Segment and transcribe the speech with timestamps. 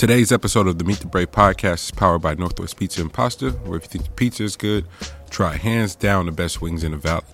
[0.00, 3.50] Today's episode of the Meet the Brave podcast is powered by Northwest Pizza and Pasta,
[3.50, 4.86] where if you think pizza is good,
[5.28, 7.26] try hands down the best wings in the valley.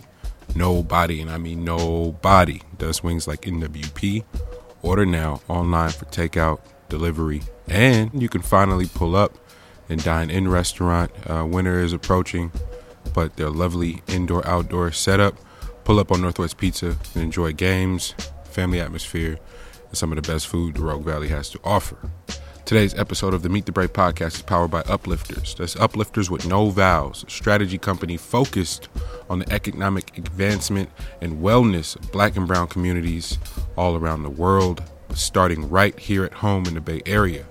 [0.56, 4.24] Nobody, and I mean nobody, does wings like NWP.
[4.82, 6.58] Order now online for takeout,
[6.88, 9.38] delivery, and you can finally pull up
[9.88, 11.12] and dine in restaurant.
[11.30, 12.50] Uh, winter is approaching,
[13.14, 15.36] but their lovely indoor outdoor setup.
[15.84, 19.38] Pull up on Northwest Pizza and enjoy games, family atmosphere,
[19.86, 22.10] and some of the best food the Rogue Valley has to offer.
[22.66, 25.54] Today's episode of the Meet the Brave podcast is powered by Uplifters.
[25.54, 28.88] That's Uplifters with no vowels, a strategy company focused
[29.30, 33.38] on the economic advancement and wellness of black and brown communities
[33.76, 34.82] all around the world,
[35.14, 37.46] starting right here at home in the Bay Area.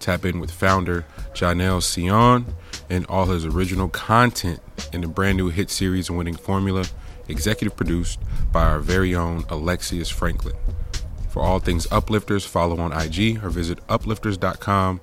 [0.00, 2.46] Tap in with founder Janelle Sion
[2.88, 4.60] and all his original content
[4.94, 6.86] in the brand new hit series Winning Formula,
[7.28, 8.18] executive produced
[8.50, 10.56] by our very own Alexius Franklin.
[11.34, 15.00] For all things Uplifters, follow on IG or visit uplifters.com.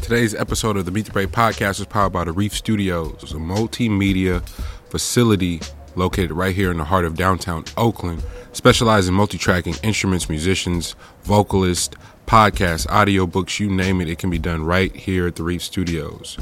[0.00, 3.36] Today's episode of the Meet the Brave podcast is powered by the Reef Studios, a
[3.36, 4.42] multimedia
[4.88, 5.60] facility
[5.94, 8.22] located right here in the heart of downtown Oakland,
[8.54, 11.94] specializing in multi-tracking instruments, musicians, vocalists,
[12.26, 16.38] podcasts, audiobooks, you name it, it can be done right here at the Reef Studios.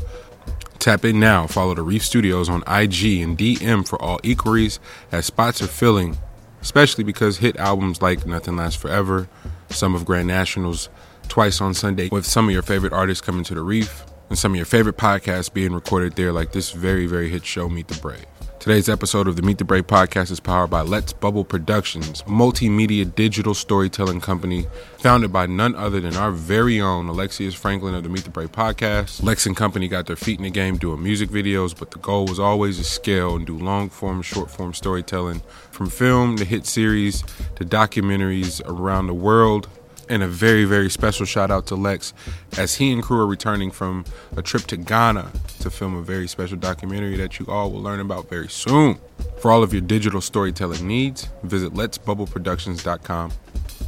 [0.79, 4.79] Tap in now, follow the Reef Studios on IG and DM for all inquiries
[5.11, 6.19] as spots are filling
[6.65, 9.29] especially because hit albums like Nothing Lasts Forever,
[9.69, 10.89] some of Grand Nationals,
[11.29, 14.53] Twice on Sunday, with some of your favorite artists coming to the Reef, and some
[14.53, 18.01] of your favorite podcasts being recorded there, like this very, very hit show, Meet the
[18.01, 18.25] Brave.
[18.65, 23.15] Today's episode of the Meet the Brave podcast is powered by Let's Bubble Productions, multimedia
[23.15, 24.65] digital storytelling company
[24.97, 28.53] founded by none other than our very own Alexius Franklin of the Meet the Brave
[28.53, 29.23] podcast.
[29.23, 32.25] Lex and company got their feet in the game doing music videos, but the goal
[32.25, 36.65] was always to scale and do long form, short form storytelling from film to hit
[36.65, 37.21] series
[37.57, 39.69] to documentaries around the world
[40.09, 42.13] and a very, very special shout out to Lex
[42.59, 44.05] as he and crew are returning from
[44.37, 48.01] a trip to Ghana to film a very special documentary that you all will learn
[48.01, 48.99] about very soon.
[49.41, 53.33] For all of your digital storytelling needs, visit letsbubbleproductions.com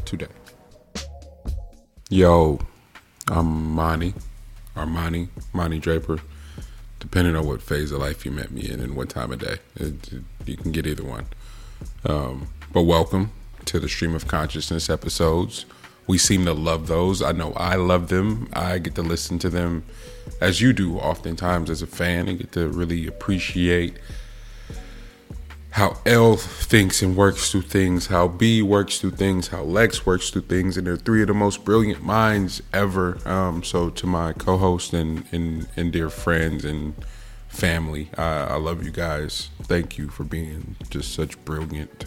[0.04, 0.26] today.
[2.08, 2.60] Yo,
[3.28, 4.14] I'm Monty,
[4.76, 6.18] Armani, Monty Draper,
[7.00, 9.58] depending on what phase of life you met me in and what time of day.
[9.74, 11.26] It, it, you can get either one.
[12.04, 13.32] Um, but welcome
[13.64, 15.66] to the Stream of Consciousness episodes
[16.06, 17.22] we seem to love those.
[17.22, 18.48] I know I love them.
[18.52, 19.84] I get to listen to them
[20.40, 23.98] as you do oftentimes as a fan and get to really appreciate
[25.70, 30.30] how L thinks and works through things, how B works through things, how Lex works
[30.30, 33.18] through things, and they're three of the most brilliant minds ever.
[33.28, 36.94] Um, so to my co-host and, and, and dear friends and
[37.48, 39.50] family, I, I love you guys.
[39.64, 42.06] Thank you for being just such brilliant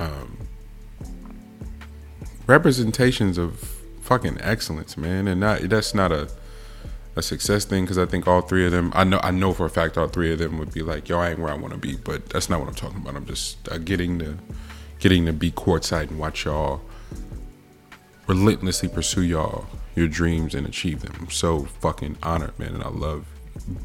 [0.00, 0.38] um,
[2.46, 3.58] representations of
[4.00, 6.28] fucking excellence, man, and not that's not a
[7.16, 8.92] a success thing because I think all three of them.
[8.94, 11.18] I know I know for a fact all three of them would be like, "Yo,
[11.18, 13.16] I ain't where I want to be," but that's not what I'm talking about.
[13.16, 14.36] I'm just uh, getting to
[14.98, 16.80] getting to be courtside and watch y'all
[18.26, 21.14] relentlessly pursue y'all your dreams and achieve them.
[21.20, 23.26] I'm so fucking honored, man, and I love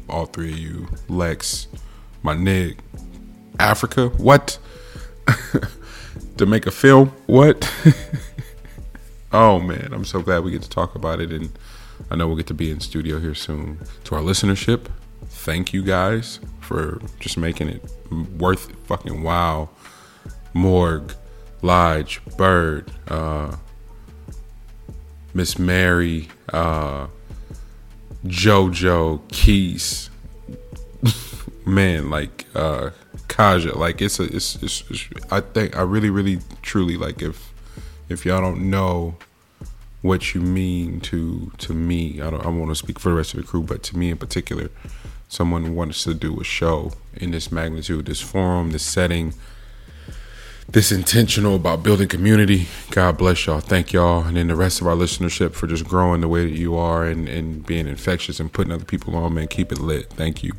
[0.08, 0.88] all three of you.
[1.08, 1.68] Lex,
[2.22, 2.78] my nig,
[3.58, 4.58] Africa, what?
[6.36, 7.70] to make a film, what?
[9.32, 11.50] Oh man, I'm so glad we get to talk about it, and
[12.10, 13.78] I know we'll get to be in studio here soon.
[14.04, 14.86] To our listenership,
[15.26, 17.84] thank you guys for just making it
[18.38, 19.68] worth fucking wow.
[20.52, 21.14] Morg,
[21.62, 23.54] Lodge, Bird, uh,
[25.32, 27.06] Miss Mary, uh,
[28.26, 30.10] JoJo, Keys,
[31.64, 32.90] man, like uh,
[33.28, 37.49] Kaja, like it's a, it's, it's, it's, I think I really, really, truly like if
[38.10, 39.14] if y'all don't know
[40.02, 43.34] what you mean to to me, I don't I want to speak for the rest
[43.34, 44.70] of the crew, but to me in particular,
[45.28, 49.34] someone wants to do a show in this magnitude, this forum, this setting,
[50.68, 52.66] this intentional about building community.
[52.90, 53.60] God bless y'all.
[53.60, 54.24] Thank y'all.
[54.24, 57.04] And then the rest of our listenership for just growing the way that you are
[57.04, 59.48] and, and being infectious and putting other people on, man.
[59.48, 60.10] Keep it lit.
[60.10, 60.52] Thank you.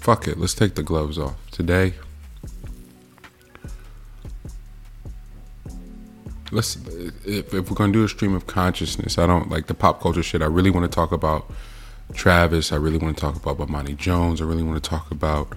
[0.00, 0.38] Fuck it.
[0.38, 1.34] Let's take the gloves off.
[1.50, 1.94] Today,
[6.52, 6.76] let's
[7.24, 10.22] if, if, we're gonna do a stream of consciousness, I don't like the pop culture
[10.22, 10.42] shit.
[10.42, 11.50] I really want to talk about
[12.14, 12.72] Travis.
[12.72, 14.40] I really want to talk about Bomani Jones.
[14.40, 15.52] I really want to talk about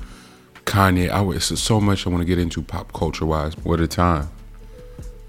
[0.65, 1.09] Kanye.
[1.09, 3.57] I it's so much I want to get into pop culture wise.
[3.57, 4.30] What a time!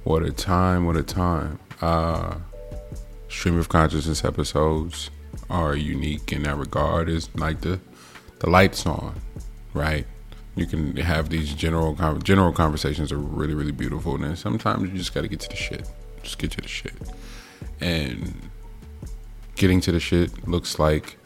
[0.05, 0.87] What a time!
[0.87, 1.59] What a time!
[1.81, 2.37] Uh,
[3.29, 5.11] stream of consciousness episodes
[5.49, 7.09] are unique in that regard.
[7.09, 7.81] Is like the
[8.41, 9.21] the lights on,
[9.75, 10.07] right?
[10.61, 15.15] You can have these general general conversations are really really beautiful and sometimes you just
[15.15, 15.89] got to get to the shit
[16.23, 16.95] just get to the shit
[17.81, 18.51] and
[19.57, 21.17] getting to the shit looks like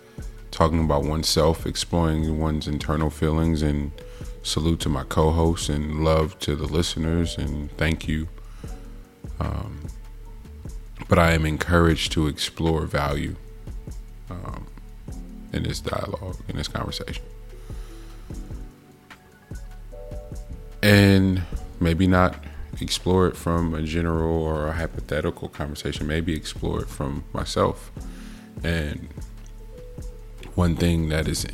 [0.54, 3.90] talking about oneself, exploring one's internal feelings, and
[4.44, 8.28] salute to my co-hosts and love to the listeners and thank you.
[9.40, 9.80] Um,
[11.08, 13.34] but I am encouraged to explore value
[14.30, 14.66] um,
[15.52, 17.24] in this dialogue, in this conversation.
[20.84, 21.42] And
[21.80, 22.36] maybe not
[22.78, 27.90] explore it from a general or a hypothetical conversation, maybe explore it from myself.
[28.62, 29.08] And
[30.54, 31.46] one thing that is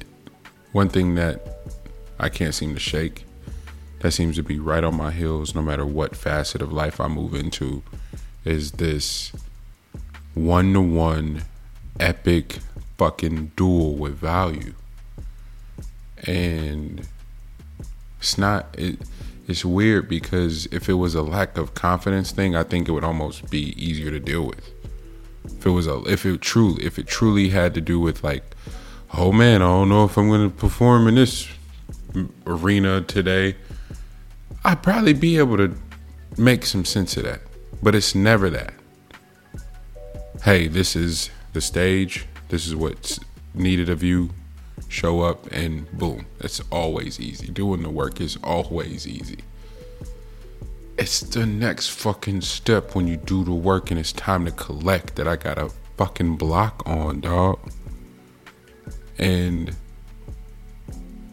[0.73, 1.63] one thing that
[2.19, 3.25] I can't seem to shake
[4.01, 7.07] that seems to be right on my heels no matter what facet of life I
[7.07, 7.85] move into
[8.45, 9.31] is this
[10.35, 11.43] one to one
[12.01, 12.59] epic
[12.99, 14.75] fucking duel with value.
[16.27, 17.07] And
[18.21, 18.99] it's not it
[19.49, 23.03] it's weird because if it was a lack of confidence thing, I think it would
[23.03, 24.71] almost be easier to deal with.
[25.45, 28.45] If it was a if it truly if it truly had to do with like,
[29.15, 31.49] oh man, I don't know if I'm gonna perform in this
[32.47, 33.57] arena today,
[34.65, 35.75] I'd probably be able to
[36.37, 37.41] make some sense of that.
[37.83, 38.75] But it's never that.
[40.45, 42.27] Hey, this is the stage.
[42.51, 43.19] This is what's
[43.55, 44.31] needed of you
[44.91, 46.27] show up, and boom.
[46.41, 47.47] It's always easy.
[47.49, 49.39] Doing the work is always easy.
[50.99, 55.17] It's the next fucking step when you do the work and it's time to collect
[55.17, 57.59] that I got a fucking block on, dog.
[59.17, 59.75] And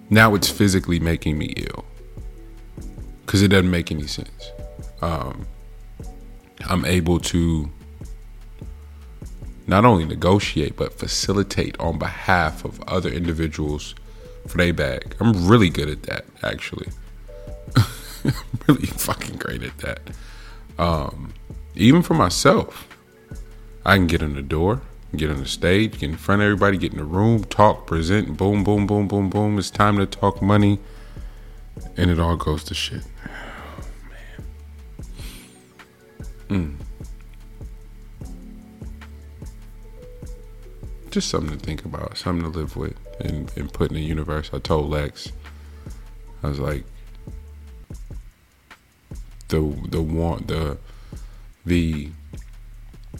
[0.09, 1.83] now it's physically making me ill
[3.25, 4.51] because it doesn't make any sense.
[5.01, 5.45] Um,
[6.65, 7.69] I'm able to
[9.67, 13.93] not only negotiate but facilitate on behalf of other individuals
[14.47, 15.15] for their bag.
[15.19, 16.87] I'm really good at that, actually.
[18.67, 19.99] really fucking great at that.
[20.79, 21.33] Um,
[21.75, 22.87] even for myself,
[23.85, 24.81] I can get in the door,
[25.15, 28.37] get on the stage, get in front of everybody, get in the room, talk, present,
[28.37, 29.59] boom, boom, boom, boom, boom.
[29.59, 30.79] It's time to talk money,
[31.95, 33.03] and it all goes to shit.
[36.49, 36.77] Oh, man.
[36.79, 36.86] Mm.
[41.17, 44.51] Just something to think about, something to live with, and, and put in the universe.
[44.53, 45.31] I told Lex,
[46.43, 46.83] I was like,
[49.47, 50.77] the the want the
[51.65, 52.11] the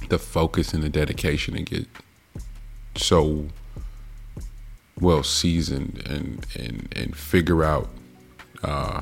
[0.09, 1.87] the focus and the dedication to get
[2.95, 3.47] so
[4.99, 7.89] well seasoned and and and figure out
[8.63, 9.01] uh,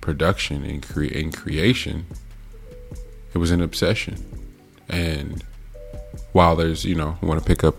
[0.00, 2.06] production and create and creation.
[3.34, 4.24] It was an obsession,
[4.88, 5.42] and
[6.30, 7.74] while there's you know want to pick up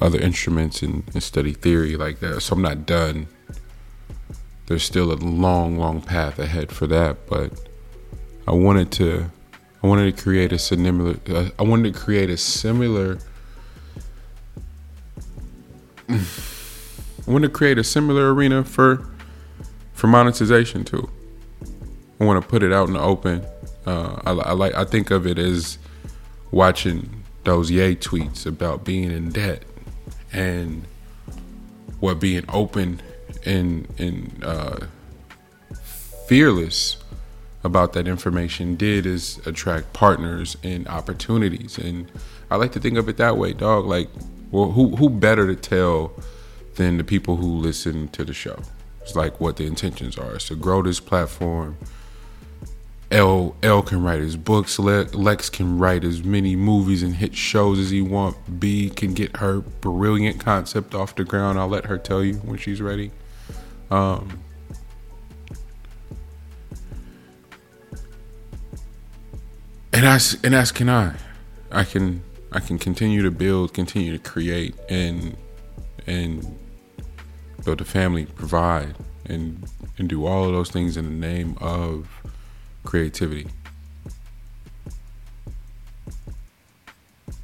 [0.00, 2.40] other instruments and, and study theory like that.
[2.40, 3.26] So I'm not done.
[4.66, 7.52] There's still a long, long path ahead for that, but
[8.46, 9.30] I wanted to
[9.82, 13.18] I wanted to create a similar uh, I wanted to create a similar
[16.08, 16.20] I
[17.26, 19.06] want to create a similar arena for
[19.92, 21.10] for monetization too.
[22.20, 23.44] I want to put it out in the open.
[23.86, 25.78] Uh, I, I like I think of it as
[26.50, 29.62] watching those Ye tweets about being in debt
[30.32, 30.84] and
[32.00, 33.00] what being open
[33.44, 34.78] and and uh,
[36.26, 36.96] fearless
[37.64, 41.76] about that information did is attract partners and opportunities.
[41.76, 42.10] And
[42.50, 43.86] I like to think of it that way dog.
[43.86, 44.08] Like
[44.50, 46.12] well who who better to tell
[46.76, 48.60] than the people who listen to the show?
[49.02, 50.36] It's like what the intentions are.
[50.36, 51.76] To grow this platform
[53.10, 54.78] L L can write his books.
[54.78, 58.60] Lex can write as many movies and hit shows as he want.
[58.60, 61.58] B can get her brilliant concept off the ground.
[61.58, 63.10] I'll let her tell you when she's ready.
[63.90, 64.40] Um,
[69.92, 71.14] and as and as can I.
[71.72, 72.22] I can
[72.52, 75.34] I can continue to build, continue to create, and
[76.06, 76.58] and
[77.64, 82.08] build a family, provide, and and do all of those things in the name of
[82.84, 83.48] creativity.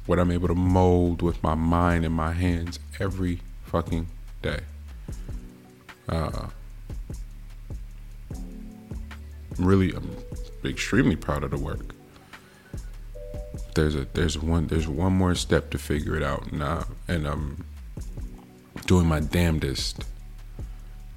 [0.05, 4.07] What I'm able to mold with my mind and my hands every fucking
[4.41, 4.59] day.
[6.07, 6.47] Uh,
[9.57, 10.15] really, I'm
[10.63, 11.95] extremely proud of the work.
[13.73, 17.65] There's a there's one there's one more step to figure it out now, and I'm
[18.85, 20.05] doing my damnedest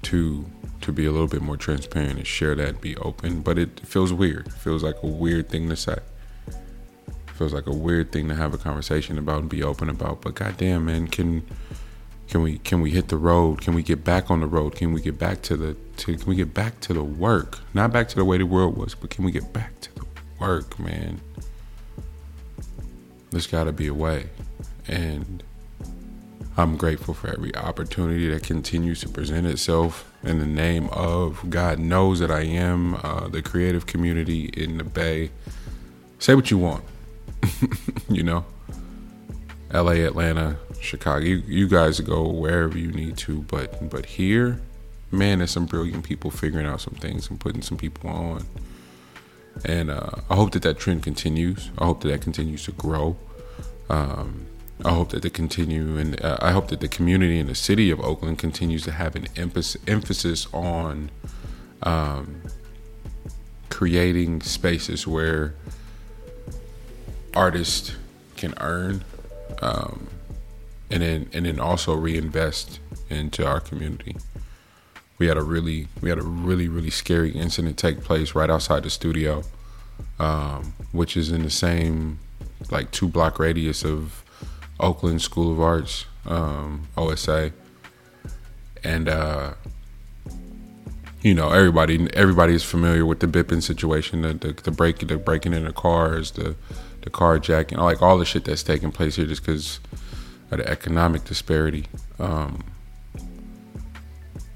[0.03, 0.45] to
[0.89, 3.41] to be a little bit more transparent and share that be open.
[3.41, 4.47] But it feels weird.
[4.47, 5.97] It feels like a weird thing to say.
[6.47, 10.21] It feels like a weird thing to have a conversation about and be open about.
[10.21, 11.45] But goddamn, man, can
[12.27, 13.61] can we can we hit the road?
[13.61, 14.75] Can we get back on the road?
[14.75, 17.59] Can we get back to the to can we get back to the work?
[17.73, 20.05] Not back to the way the world was, but can we get back to the
[20.39, 21.21] work, man?
[23.31, 24.29] There's got to be a way,
[24.87, 25.43] and
[26.59, 31.79] I'm grateful for every opportunity that continues to present itself in the name of God
[31.79, 35.31] knows that I am uh, the creative community in the Bay.
[36.19, 36.83] Say what you want,
[38.09, 38.43] you know.
[39.73, 41.23] LA, Atlanta, Chicago.
[41.23, 44.59] You, you guys go wherever you need to, but but here,
[45.11, 48.45] man, there's some brilliant people figuring out some things and putting some people on.
[49.63, 51.69] And uh, I hope that that trend continues.
[51.77, 53.15] I hope that that continues to grow.
[53.89, 54.45] Um,
[54.85, 57.91] I hope that they continue, and uh, I hope that the community in the city
[57.91, 61.11] of Oakland continues to have an emphasis, emphasis on
[61.83, 62.41] um,
[63.69, 65.53] creating spaces where
[67.35, 67.95] artists
[68.37, 69.03] can earn,
[69.61, 70.07] um,
[70.89, 74.15] and then and then also reinvest into our community.
[75.17, 78.83] We had a really we had a really really scary incident take place right outside
[78.83, 79.43] the studio,
[80.19, 82.19] um, which is in the same
[82.71, 84.23] like two block radius of
[84.79, 87.51] Oakland School of Arts, um, OSA,
[88.83, 89.53] and uh,
[91.21, 95.17] you know everybody everybody is familiar with the Bippin situation, the the, the break the
[95.17, 96.55] breaking in the cars, the
[97.01, 99.79] the carjacking, like all the shit that's taking place here, just because
[100.51, 101.85] of the economic disparity.
[102.17, 102.63] Um,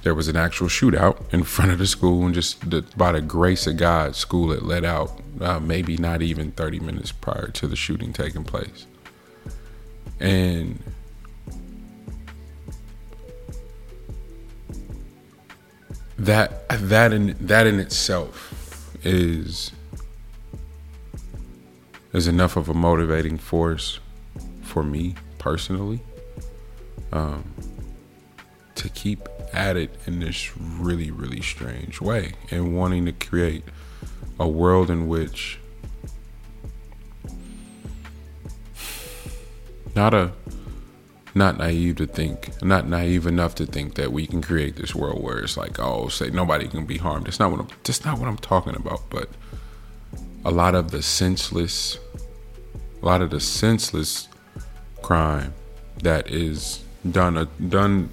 [0.03, 3.21] there was an actual shootout in front of the school, and just the, by the
[3.21, 5.19] grace of God, school had let out.
[5.41, 8.85] Uh, maybe not even 30 minutes prior to the shooting taking place
[10.23, 10.81] and
[16.17, 19.71] that that in that in itself is
[22.13, 23.99] is enough of a motivating force
[24.61, 25.99] for me personally
[27.11, 27.43] um,
[28.75, 33.63] to keep at it in this really really strange way and wanting to create
[34.39, 35.59] a world in which
[39.95, 40.31] not a
[41.35, 45.23] not naive to think not naive enough to think that we can create this world
[45.23, 47.25] where it's like oh say nobody can be harmed.
[47.25, 49.29] That's not what i'm that's not what i'm talking about but
[50.45, 51.97] a lot of the senseless
[53.01, 54.27] a lot of the senseless
[55.01, 55.53] crime
[56.03, 58.09] that is done uh, done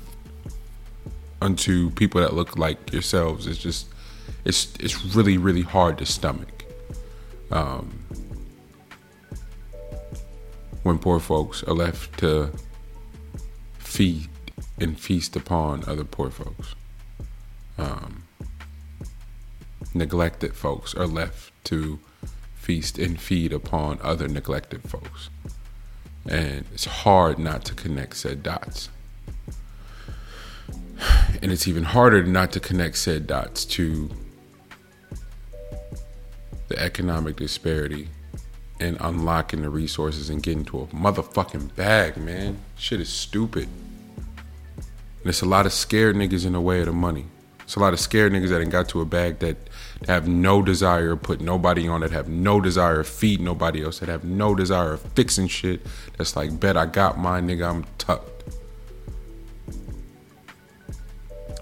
[1.42, 3.86] unto people that look like yourselves is just
[4.44, 6.64] it's it's really really hard to stomach.
[7.50, 8.00] Um,
[10.82, 12.50] when poor folks are left to
[13.78, 14.28] feed
[14.78, 16.74] and feast upon other poor folks.
[17.76, 18.24] Um,
[19.94, 21.98] neglected folks are left to
[22.54, 25.30] feast and feed upon other neglected folks.
[26.26, 28.90] And it's hard not to connect said dots.
[31.42, 34.10] And it's even harder not to connect said dots to
[36.68, 38.08] the economic disparity
[38.80, 42.58] and unlocking the resources and getting to a motherfucking bag, man.
[42.76, 43.68] Shit is stupid.
[44.76, 47.26] And it's a lot of scared niggas in the way of the money.
[47.60, 49.56] It's a lot of scared niggas that ain't got to a bag that
[50.08, 54.24] have no desire put nobody on, that have no desire feed nobody else, that have
[54.24, 55.86] no desire of fixing shit.
[56.16, 58.44] That's like, bet I got mine, nigga, I'm tucked.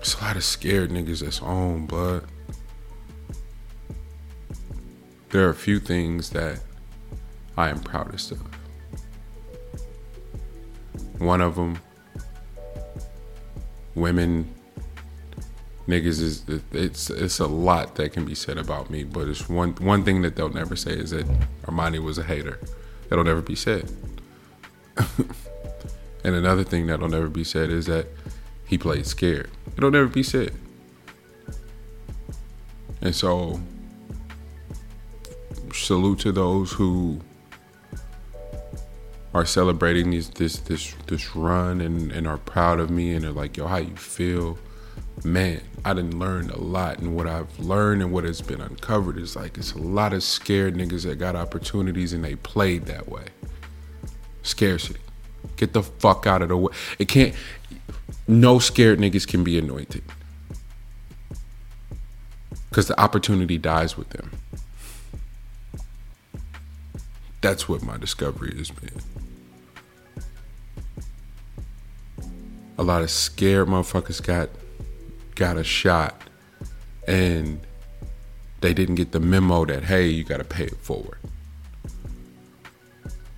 [0.00, 2.20] It's a lot of scared niggas that's on, but
[5.30, 6.60] there are a few things that
[7.58, 8.40] I am proudest of.
[11.18, 11.80] One of them,
[13.96, 14.48] women,
[15.88, 19.72] niggas is it's it's a lot that can be said about me, but it's one
[19.80, 21.26] one thing that they'll never say is that
[21.64, 22.60] Armani was a hater.
[23.08, 23.90] That'll never be said.
[26.24, 28.06] and another thing that'll never be said is that
[28.66, 29.50] he played scared.
[29.76, 30.54] It'll never be said.
[33.02, 33.60] And so
[35.72, 37.20] salute to those who
[39.38, 43.30] are celebrating these this this this run and and are proud of me and they're
[43.30, 44.58] like, yo, how you feel?
[45.24, 49.18] Man, I didn't learn a lot, and what I've learned and what has been uncovered
[49.18, 53.08] is like it's a lot of scared niggas that got opportunities and they played that
[53.08, 53.26] way.
[54.42, 55.00] Scarcity.
[55.56, 56.72] Get the fuck out of the way.
[56.98, 57.34] It can't.
[58.26, 60.02] No scared niggas can be anointed
[62.68, 64.30] because the opportunity dies with them.
[67.40, 69.00] That's what my discovery has been.
[72.78, 74.48] A lot of scared motherfuckers got
[75.34, 76.22] got a shot
[77.06, 77.60] and
[78.60, 81.18] they didn't get the memo that hey, you got to pay it forward.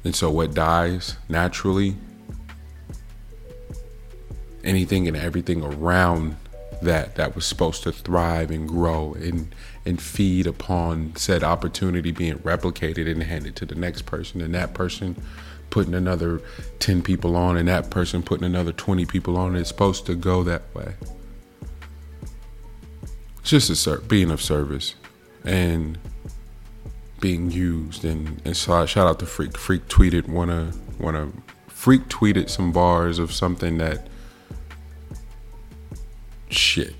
[0.04, 1.96] And so what dies naturally
[4.64, 6.36] anything and everything around
[6.82, 9.54] that that was supposed to thrive and grow and
[9.84, 14.74] and feed upon said opportunity being replicated and handed to the next person and that
[14.74, 15.16] person
[15.70, 16.40] putting another
[16.80, 19.56] 10 people on and that person putting another 20 people on.
[19.56, 20.94] It's supposed to go that way.
[23.38, 24.94] It's just a ser- being of service
[25.44, 25.98] and
[27.20, 28.04] being used.
[28.04, 29.56] And, and so I shout out to Freak.
[29.56, 31.32] Freak tweeted one of, one of,
[31.68, 34.08] Freak tweeted some bars of something that
[36.50, 36.94] shit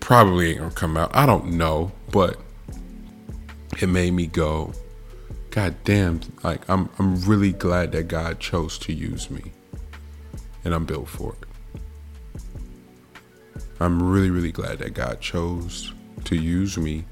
[0.00, 1.14] probably ain't gonna come out.
[1.16, 2.38] I don't know, but
[3.80, 4.72] it made me go,
[5.54, 9.52] God damn, like I'm I'm really glad that God chose to use me.
[10.64, 11.48] And I'm built for it.
[13.78, 15.92] I'm really, really glad that God chose
[16.24, 17.04] to use me.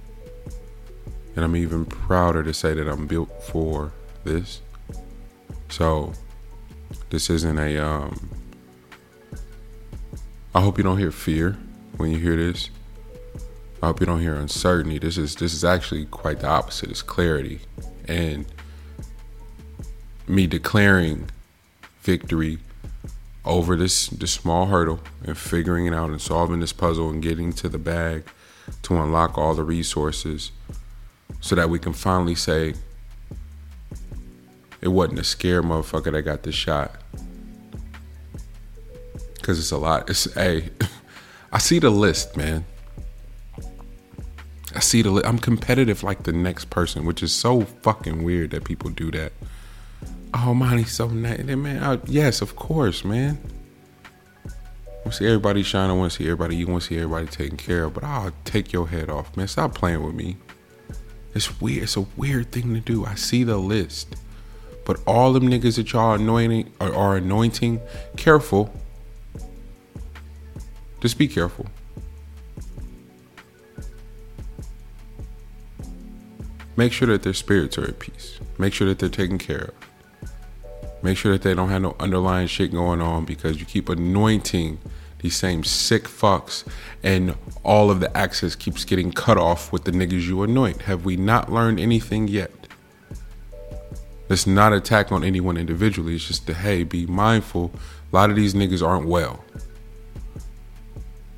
[1.37, 3.93] And I'm even prouder to say that I'm built for
[4.25, 4.61] this.
[5.69, 6.13] So
[7.11, 8.29] this isn't a um
[10.53, 11.57] I hope you don't hear fear
[11.97, 12.71] when you hear this.
[13.81, 14.99] I hope you don't hear uncertainty.
[14.99, 16.91] This is this is actually quite the opposite.
[16.91, 17.61] It's clarity
[18.13, 18.45] and
[20.29, 21.31] me declaring
[22.03, 22.59] victory
[23.45, 27.53] over this this small hurdle and figuring it out and solving this puzzle and getting
[27.53, 28.25] to the bag
[28.83, 30.53] to unlock all the resources
[31.41, 32.75] so that we can finally say
[34.81, 36.97] it wasn't a scare motherfucker that got the shot.
[39.35, 40.11] Because it's a lot.
[40.11, 40.71] It's a hey,
[41.53, 42.65] i see the list man
[44.75, 45.23] I see the.
[45.27, 49.33] I'm competitive like the next person, which is so fucking weird that people do that.
[50.35, 51.83] Oh man, he's so nice, man.
[51.83, 53.39] I, yes, of course, man.
[54.47, 54.51] I
[55.05, 55.91] want to see everybody shine.
[55.91, 56.57] I want to see everybody.
[56.57, 57.95] You want to see everybody taken care of.
[57.95, 59.49] But I'll take your head off, man.
[59.49, 60.37] Stop playing with me.
[61.35, 61.85] It's weird.
[61.85, 63.05] It's a weird thing to do.
[63.05, 64.17] I see the list,
[64.87, 67.81] but all them niggas that y'all anointing are, are anointing.
[68.17, 68.73] Careful.
[71.01, 71.67] Just be careful.
[76.77, 78.39] Make sure that their spirits are at peace.
[78.59, 80.31] Make sure that they're taken care of.
[81.03, 84.79] Make sure that they don't have no underlying shit going on because you keep anointing
[85.19, 86.67] these same sick fucks
[87.03, 90.83] and all of the access keeps getting cut off with the niggas you anoint.
[90.83, 92.51] Have we not learned anything yet?
[94.29, 96.15] It's not attack on anyone individually.
[96.15, 97.73] It's just to hey, be mindful.
[98.13, 99.45] A lot of these niggas aren't well.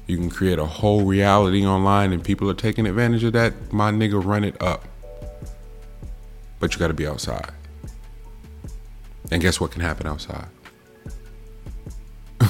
[0.07, 3.73] You can create a whole reality online and people are taking advantage of that.
[3.73, 4.85] My nigga, run it up
[6.61, 7.53] but you got to be outside.
[9.31, 10.49] And guess what can happen outside?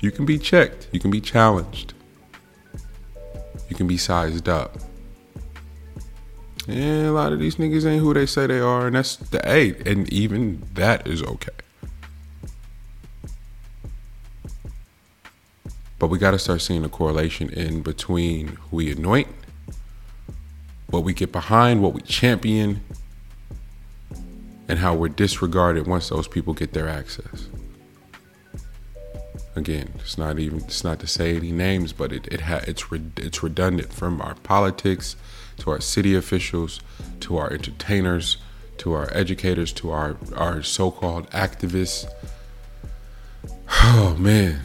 [0.00, 1.94] you can be checked, you can be challenged,
[3.68, 4.78] you can be sized up.
[6.66, 9.40] And a lot of these niggas ain't who they say they are, and that's the
[9.48, 11.52] A, and even that is okay.
[15.98, 19.28] But we got to start seeing a correlation in between who we anoint
[20.90, 22.80] what we get behind, what we champion,
[24.68, 27.48] and how we're disregarded once those people get their access.
[29.56, 32.92] Again, it's not even it's not to say any names, but it it ha, it's
[32.92, 35.16] re, it's redundant from our politics
[35.58, 36.80] to our city officials
[37.20, 38.36] to our entertainers
[38.76, 42.06] to our educators to our our so-called activists.
[43.68, 44.60] Oh man,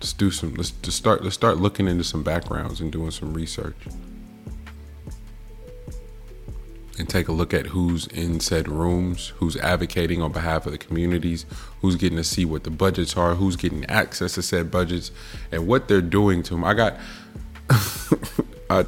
[0.00, 3.32] let's do some let's just start let's start looking into some backgrounds and doing some
[3.32, 3.76] research
[6.98, 10.78] and take a look at who's in said rooms, who's advocating on behalf of the
[10.78, 11.44] communities,
[11.80, 15.10] who's getting to see what the budgets are, who's getting access to said budgets,
[15.52, 16.64] and what they're doing to them.
[16.64, 16.96] I got,
[18.70, 18.86] I,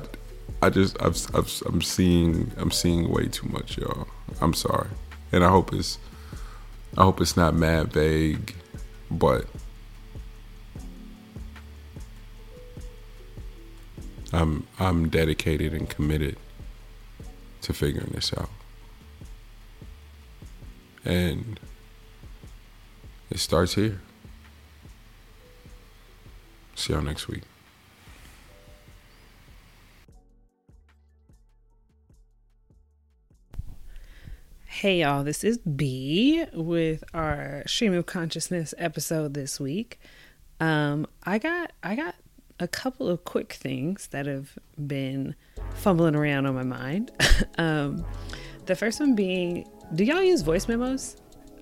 [0.63, 4.09] I just, I've, I've, I'm seeing, I'm seeing way too much, y'all.
[4.41, 4.89] I'm sorry,
[5.33, 5.99] and I hope it's,
[6.97, 8.55] I hope it's not mad vague,
[9.11, 9.47] but.
[14.31, 16.37] I'm I'm dedicated and committed
[17.69, 18.49] to figuring this out.
[21.05, 21.61] And
[23.31, 24.01] it starts here.
[26.75, 27.43] See y'all next week.
[34.65, 40.01] Hey y'all, this is B with our stream of consciousness episode this week.
[40.59, 42.15] Um, I got I got
[42.61, 45.35] a couple of quick things that have been
[45.75, 47.11] fumbling around on my mind.
[47.59, 48.05] um,
[48.67, 51.17] the first one being, do y'all use voice memos?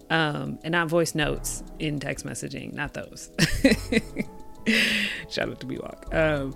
[0.08, 3.30] Um, and not voice notes in text messaging, not those.
[5.28, 6.14] Shout out to BWalk.
[6.14, 6.54] Um,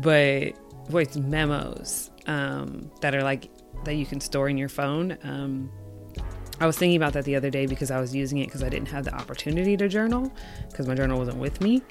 [0.00, 0.54] but
[0.88, 3.50] voice memos um, that are like
[3.84, 5.18] that you can store in your phone.
[5.22, 5.70] Um,
[6.60, 8.68] I was thinking about that the other day because I was using it because I
[8.68, 10.32] didn't have the opportunity to journal
[10.70, 11.82] because my journal wasn't with me.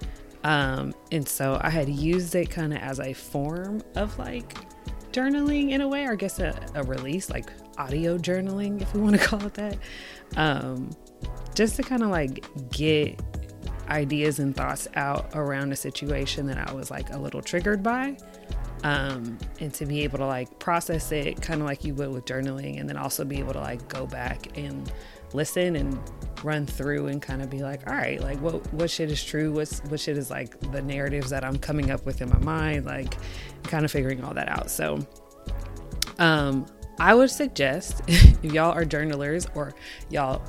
[0.44, 4.56] Um, and so I had used it kind of as a form of like
[5.12, 9.02] journaling in a way, or I guess a, a release, like audio journaling, if we
[9.02, 9.78] want to call it that,
[10.36, 10.92] um,
[11.56, 13.20] just to kind of like get
[13.90, 18.18] ideas and thoughts out around a situation that I was like a little triggered by.
[18.84, 22.26] Um, and to be able to like process it kind of like you would with
[22.26, 24.92] journaling, and then also be able to like go back and
[25.34, 26.00] listen and
[26.44, 29.52] run through and kind of be like, all right, like what what shit is true,
[29.52, 32.86] what's what shit is like the narratives that I'm coming up with in my mind,
[32.86, 33.18] like
[33.64, 34.70] kind of figuring all that out.
[34.70, 35.00] So
[36.20, 36.66] um
[37.00, 39.74] I would suggest if y'all are journalers or
[40.10, 40.42] y'all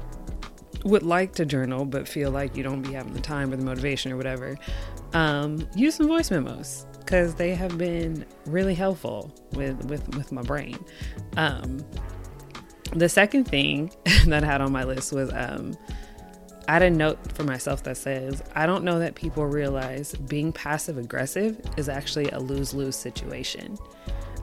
[0.85, 3.65] would like to journal but feel like you don't be having the time or the
[3.65, 4.57] motivation or whatever,
[5.13, 10.43] um, use some voice memos because they have been really helpful with with with my
[10.43, 10.79] brain.
[11.37, 11.81] Um,
[12.93, 13.91] the second thing
[14.27, 15.77] that I had on my list was um,
[16.69, 20.53] I had a note for myself that says, I don't know that people realize being
[20.53, 23.79] passive aggressive is actually a lose lose situation.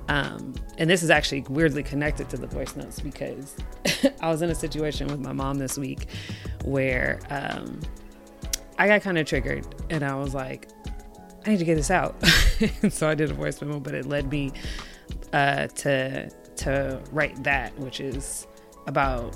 [0.07, 3.55] Um, and this is actually weirdly connected to the voice notes because
[4.21, 6.07] I was in a situation with my mom this week
[6.63, 7.79] where um,
[8.77, 10.67] I got kind of triggered and I was like,
[11.45, 12.15] I need to get this out.
[12.89, 14.51] so I did a voice memo, but it led me
[15.31, 18.47] uh, to to write that, which is
[18.87, 19.35] about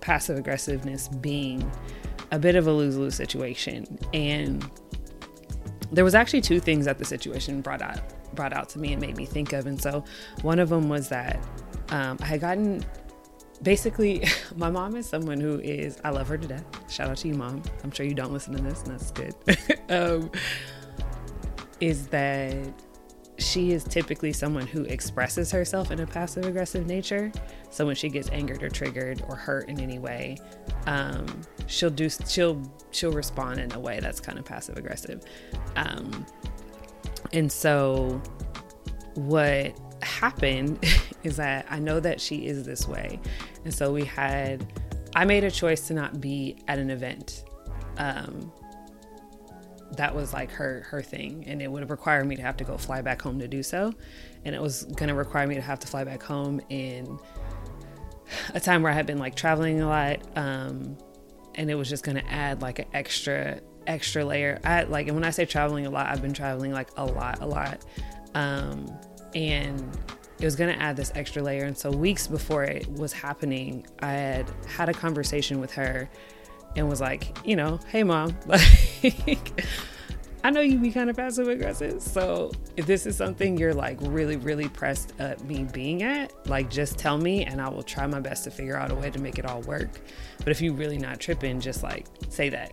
[0.00, 1.70] passive aggressiveness being
[2.30, 3.98] a bit of a lose lose situation.
[4.12, 4.68] And
[5.90, 8.00] there was actually two things that the situation brought out
[8.34, 9.66] brought out to me and made me think of.
[9.66, 10.04] And so
[10.42, 11.42] one of them was that
[11.90, 12.84] um, I had gotten
[13.62, 14.24] basically
[14.56, 16.64] my mom is someone who is I love her to death.
[16.90, 17.62] Shout out to you, mom.
[17.82, 19.34] I'm sure you don't listen to this, and that's good.
[19.88, 20.30] um,
[21.80, 22.56] is that
[23.38, 27.32] she is typically someone who expresses herself in a passive aggressive nature.
[27.70, 30.38] So when she gets angered or triggered or hurt in any way,
[30.86, 35.24] um, she'll do she'll she'll respond in a way that's kind of passive aggressive.
[35.76, 36.26] Um,
[37.32, 38.20] and so
[39.14, 40.84] what happened
[41.22, 43.20] is that I know that she is this way,
[43.64, 44.66] and so we had
[45.14, 47.44] I made a choice to not be at an event.
[47.98, 48.52] Um,
[49.92, 52.76] that was like her her thing and it would require me to have to go
[52.76, 53.92] fly back home to do so
[54.44, 57.18] and it was going to require me to have to fly back home in
[58.54, 60.96] a time where i had been like traveling a lot um,
[61.54, 64.60] and it was just going to add like an extra extra layer.
[64.64, 67.40] I like and when i say traveling a lot i've been traveling like a lot
[67.40, 67.84] a lot
[68.34, 68.86] um,
[69.34, 69.96] and
[70.38, 73.86] it was going to add this extra layer and so weeks before it was happening
[74.00, 76.08] i had had a conversation with her
[76.78, 79.52] and was like, you know, hey mom, like
[80.44, 82.00] I know you be kind of passive aggressive.
[82.00, 86.70] So if this is something you're like really, really pressed at me being at, like
[86.70, 89.18] just tell me and I will try my best to figure out a way to
[89.18, 90.00] make it all work.
[90.38, 92.72] But if you really not tripping, just like say that.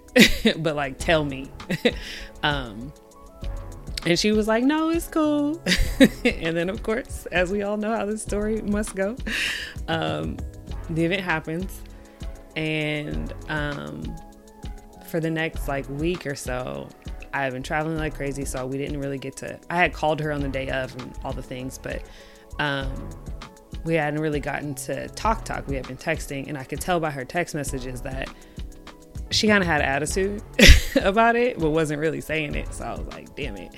[0.60, 1.50] but like tell me.
[2.44, 2.94] um
[4.06, 5.60] and she was like, no, it's cool.
[6.24, 9.16] and then, of course, as we all know how this story must go,
[9.88, 10.38] um,
[10.92, 11.82] the event happens
[12.56, 14.16] and um,
[15.08, 16.90] for the next like week or so,
[17.34, 19.60] I've been traveling like crazy, so we didn't really get to.
[19.70, 22.04] I had called her on the day of and all the things, but
[22.60, 23.10] um,
[23.84, 25.68] we hadn't really gotten to talk talk.
[25.68, 28.30] We had been texting, and I could tell by her text messages that
[29.32, 30.42] she kind of had attitude
[31.02, 32.74] about it, but wasn't really saying it.
[32.74, 33.74] So I was like, damn it.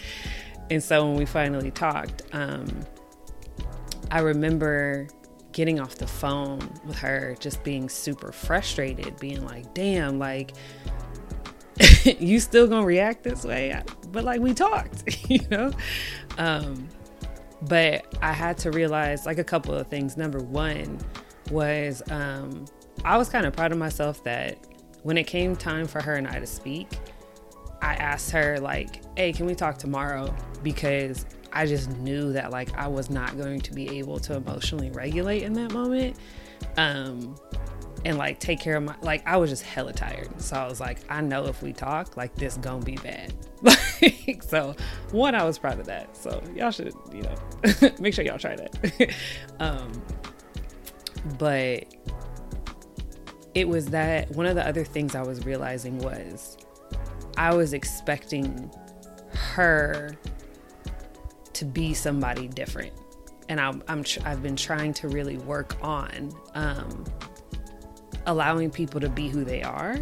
[0.69, 2.67] And so when we finally talked, um,
[4.11, 5.07] I remember
[5.57, 10.53] getting off the phone with her, just being super frustrated, being like, damn, like,
[12.19, 13.81] you still gonna react this way?
[14.11, 15.71] But like, we talked, you know?
[16.37, 16.87] Um,
[17.63, 20.15] but I had to realize like a couple of things.
[20.15, 20.99] Number one
[21.49, 22.65] was um,
[23.03, 24.59] I was kind of proud of myself that
[25.01, 26.87] when it came time for her and I to speak,
[27.81, 30.35] I asked her, like, hey, can we talk tomorrow?
[30.61, 31.25] Because
[31.57, 35.41] I just knew that like I was not going to be able to emotionally regulate
[35.41, 36.15] in that moment.
[36.77, 37.35] Um
[38.05, 40.39] and like take care of my like I was just hella tired.
[40.39, 43.33] So I was like, I know if we talk, like this gonna be bad.
[43.99, 44.75] Like so
[45.11, 46.15] one, I was proud of that.
[46.15, 47.35] So y'all should, you know,
[47.99, 49.15] make sure y'all try that.
[49.59, 49.91] um
[51.39, 51.85] but
[53.55, 56.55] it was that one of the other things I was realizing was
[57.35, 58.69] I was expecting
[59.33, 60.15] her
[61.57, 62.93] to be somebody different.
[63.49, 67.05] And I'm, I'm I've been trying to really work on um,
[68.25, 69.97] allowing people to be who they are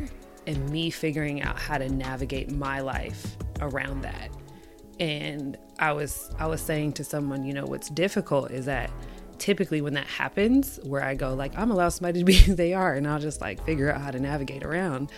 [0.48, 4.30] and me figuring out how to navigate my life around that.
[5.00, 8.92] And I was I was saying to someone, you know, what's difficult is that
[9.38, 12.74] typically when that happens, where I go like I'm allowed somebody to be who they
[12.74, 15.12] are, and I'll just like figure out how to navigate around.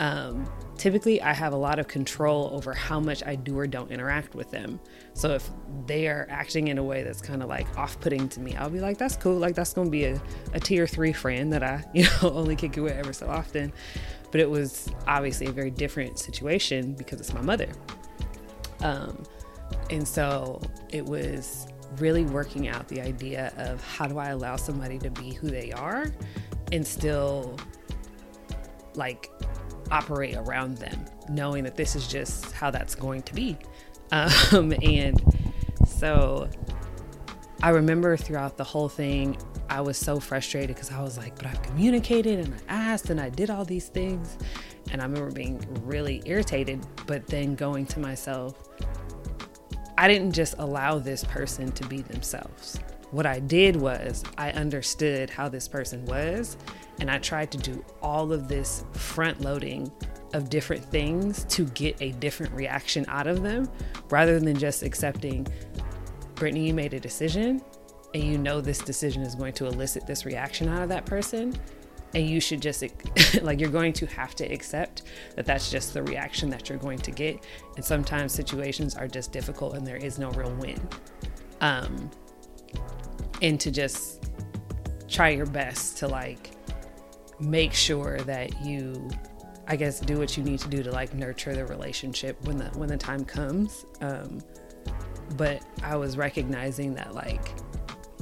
[0.00, 0.46] um,
[0.76, 4.34] typically I have a lot of control over how much I do or don't interact
[4.34, 4.80] with them.
[5.16, 5.48] So if
[5.86, 8.68] they are acting in a way that's kind of like off putting to me, I'll
[8.68, 9.38] be like, that's cool.
[9.38, 10.20] Like that's going to be a,
[10.52, 13.72] a tier three friend that I, you know, only kick it with ever so often.
[14.30, 17.68] But it was obviously a very different situation because it's my mother.
[18.80, 19.22] Um,
[19.88, 24.98] and so it was really working out the idea of how do I allow somebody
[24.98, 26.12] to be who they are
[26.72, 27.58] and still
[28.96, 29.30] like
[29.90, 33.56] operate around them, knowing that this is just how that's going to be.
[34.12, 35.20] Um, and
[35.86, 36.48] so
[37.62, 39.36] I remember throughout the whole thing,
[39.68, 43.20] I was so frustrated because I was like, but I've communicated and I asked and
[43.20, 44.36] I did all these things.
[44.92, 48.54] And I remember being really irritated, but then going to myself,
[49.98, 52.78] I didn't just allow this person to be themselves.
[53.10, 56.56] What I did was I understood how this person was
[57.00, 59.90] and I tried to do all of this front loading
[60.36, 63.68] of different things to get a different reaction out of them
[64.10, 65.46] rather than just accepting,
[66.34, 67.62] Brittany, you made a decision
[68.14, 71.54] and you know this decision is going to elicit this reaction out of that person.
[72.14, 72.84] And you should just,
[73.42, 75.02] like, you're going to have to accept
[75.34, 77.44] that that's just the reaction that you're going to get.
[77.74, 80.80] And sometimes situations are just difficult and there is no real win.
[81.60, 82.10] Um,
[83.42, 84.30] and to just
[85.08, 86.52] try your best to, like,
[87.40, 89.10] make sure that you
[89.68, 92.66] I guess do what you need to do to like nurture the relationship when the
[92.76, 93.84] when the time comes.
[94.00, 94.40] Um,
[95.36, 97.48] but I was recognizing that like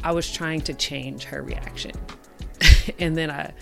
[0.02, 1.92] I was trying to change her reaction,
[2.98, 3.52] and then I,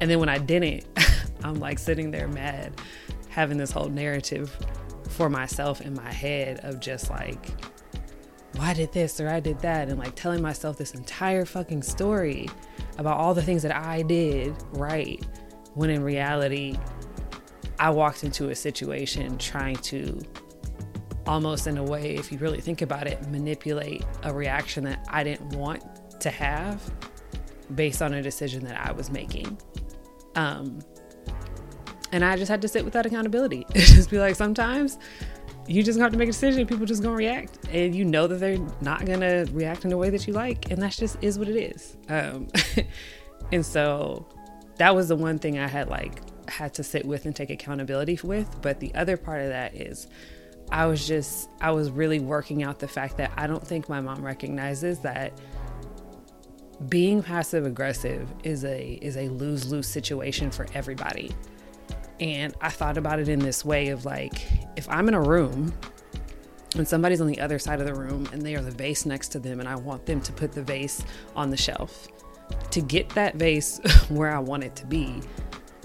[0.00, 0.86] and then when I didn't,
[1.44, 2.80] I'm like sitting there mad,
[3.28, 4.56] having this whole narrative
[5.10, 7.48] for myself in my head of just like,
[8.56, 12.48] why did this or I did that, and like telling myself this entire fucking story
[12.96, 15.22] about all the things that I did right,
[15.74, 16.78] when in reality
[17.78, 20.20] I walked into a situation trying to
[21.26, 25.22] almost in a way, if you really think about it, manipulate a reaction that I
[25.22, 25.84] didn't want
[26.20, 26.80] to have
[27.74, 29.58] based on a decision that I was making.
[30.34, 30.80] Um,
[32.12, 33.66] and I just had to sit with that accountability.
[33.74, 34.98] just be like, sometimes
[35.66, 36.66] you just have to make a decision.
[36.66, 40.08] People just gonna react, and you know that they're not gonna react in a way
[40.08, 41.96] that you like, and that's just is what it is.
[42.08, 42.48] Um,
[43.52, 44.26] and so
[44.76, 48.18] that was the one thing I had like had to sit with and take accountability
[48.22, 48.60] with.
[48.62, 50.06] But the other part of that is
[50.70, 54.00] I was just, I was really working out the fact that I don't think my
[54.00, 55.32] mom recognizes that
[56.88, 61.32] being passive aggressive is a is a lose lose situation for everybody.
[62.20, 65.72] And I thought about it in this way of like, if I'm in a room
[66.76, 69.28] and somebody's on the other side of the room and they are the vase next
[69.28, 71.02] to them, and I want them to put the vase
[71.36, 72.08] on the shelf,
[72.70, 75.20] to get that vase where I want it to be,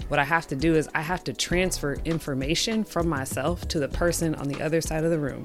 [0.08, 3.88] what I have to do is I have to transfer information from myself to the
[3.88, 5.44] person on the other side of the room.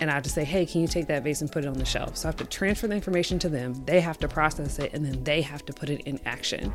[0.00, 1.74] And I have to say, hey, can you take that vase and put it on
[1.74, 2.16] the shelf?
[2.16, 3.74] So I have to transfer the information to them.
[3.84, 6.74] They have to process it and then they have to put it in action.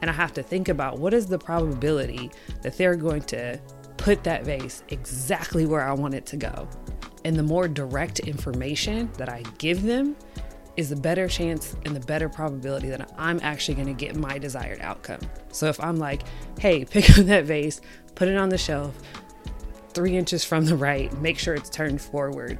[0.00, 2.30] And I have to think about what is the probability
[2.62, 3.58] that they're going to
[3.96, 6.68] put that vase exactly where I want it to go.
[7.24, 10.16] And the more direct information that I give them,
[10.76, 14.38] is the better chance and the better probability that I'm actually going to get my
[14.38, 15.20] desired outcome.
[15.50, 16.22] So if I'm like,
[16.60, 17.80] hey, pick up that vase,
[18.14, 18.94] put it on the shelf,
[19.94, 22.58] three inches from the right, make sure it's turned forward,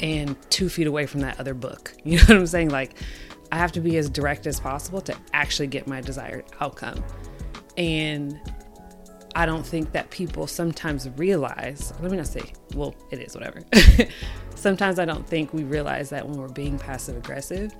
[0.00, 1.94] and two feet away from that other book.
[2.04, 2.70] You know what I'm saying?
[2.70, 2.96] Like,
[3.52, 7.02] I have to be as direct as possible to actually get my desired outcome.
[7.76, 8.40] And
[9.34, 13.62] I don't think that people sometimes realize, let me not say, well, it is whatever.
[14.64, 17.70] sometimes I don't think we realize that when we're being passive aggressive,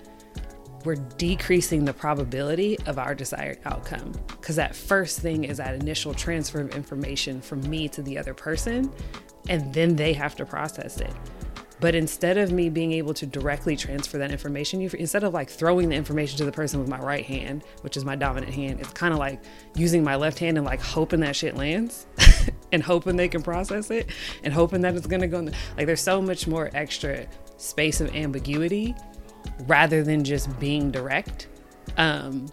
[0.85, 4.12] we're decreasing the probability of our desired outcome.
[4.27, 8.35] Because that first thing is that initial transfer of information from me to the other
[8.35, 8.92] person,
[9.49, 11.14] and then they have to process it.
[11.85, 15.51] But instead of me being able to directly transfer that information, you, instead of like
[15.51, 18.81] throwing the information to the person with my right hand, which is my dominant hand,
[18.81, 19.42] it's kind of like
[19.77, 22.07] using my left hand and like hoping that shit lands
[22.73, 24.09] and hoping they can process it
[24.44, 25.40] and hoping that it's gonna go.
[25.40, 27.27] In the, like there's so much more extra
[27.59, 28.94] space of ambiguity
[29.66, 31.49] rather than just being direct.
[31.99, 32.47] Um,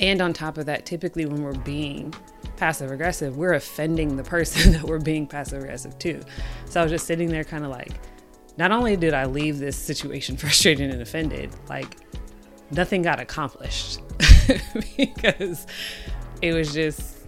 [0.00, 2.14] and on top of that, typically when we're being
[2.56, 6.20] passive aggressive, we're offending the person that we're being passive aggressive to.
[6.66, 7.92] So I was just sitting there, kind of like,
[8.58, 11.96] not only did I leave this situation frustrated and offended, like
[12.70, 14.00] nothing got accomplished
[14.96, 15.66] because
[16.42, 17.18] it was just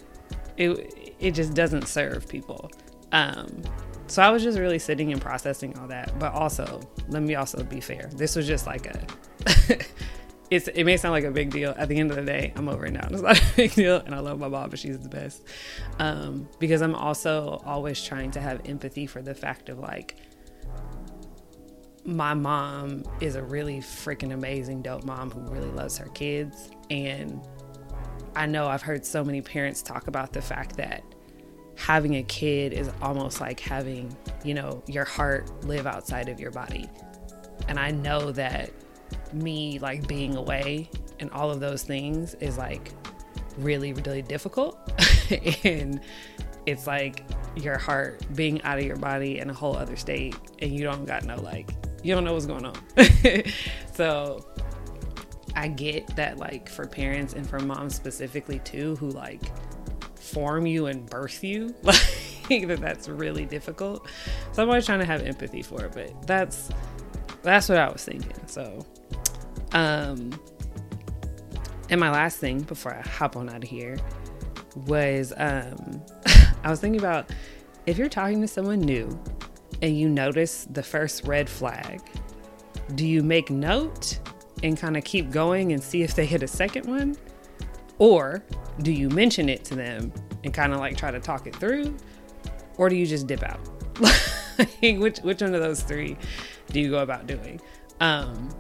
[0.57, 2.71] it it just doesn't serve people.
[3.13, 3.63] Um,
[4.07, 6.19] so I was just really sitting and processing all that.
[6.19, 8.09] But also, let me also be fair.
[8.15, 9.79] This was just like a
[10.51, 11.75] it's it may sound like a big deal.
[11.77, 13.07] At the end of the day, I'm over it now.
[13.11, 15.43] It's not a big deal, and I love my mom, but she's the best.
[15.99, 20.17] Um, because I'm also always trying to have empathy for the fact of like
[22.05, 27.39] my mom is a really freaking amazing dope mom who really loves her kids and
[28.35, 31.03] I know I've heard so many parents talk about the fact that
[31.75, 36.51] having a kid is almost like having, you know, your heart live outside of your
[36.51, 36.89] body.
[37.67, 38.71] And I know that
[39.33, 42.93] me like being away and all of those things is like
[43.59, 44.79] really, really difficult.
[45.65, 46.01] and
[46.67, 47.25] it's like
[47.57, 51.07] your heart being out of your body in a whole other state and you don't
[51.07, 51.71] got no like
[52.03, 52.75] you don't know what's going on.
[53.95, 54.47] so
[55.57, 59.41] I get that like for parents and for moms specifically too who like
[60.15, 64.07] form you and birth you like that that's really difficult.
[64.53, 66.71] So I'm always trying to have empathy for it, but that's
[67.43, 68.47] that's what I was thinking.
[68.47, 68.85] So
[69.73, 70.39] um
[71.91, 73.99] and my last thing before I hop on out of here
[74.87, 76.03] was um
[76.65, 77.31] I was thinking about
[77.87, 79.19] if you're talking to someone new
[79.81, 82.03] and you notice the first red flag,
[82.95, 84.19] do you make note
[84.63, 87.17] and kind of keep going and see if they hit a second one?
[87.99, 88.45] Or
[88.83, 90.13] do you mention it to them
[90.45, 91.97] and kind of like try to talk it through?
[92.77, 93.61] Or do you just dip out?
[94.83, 96.17] which which one of those three
[96.69, 97.61] do you go about doing?
[98.01, 98.51] Um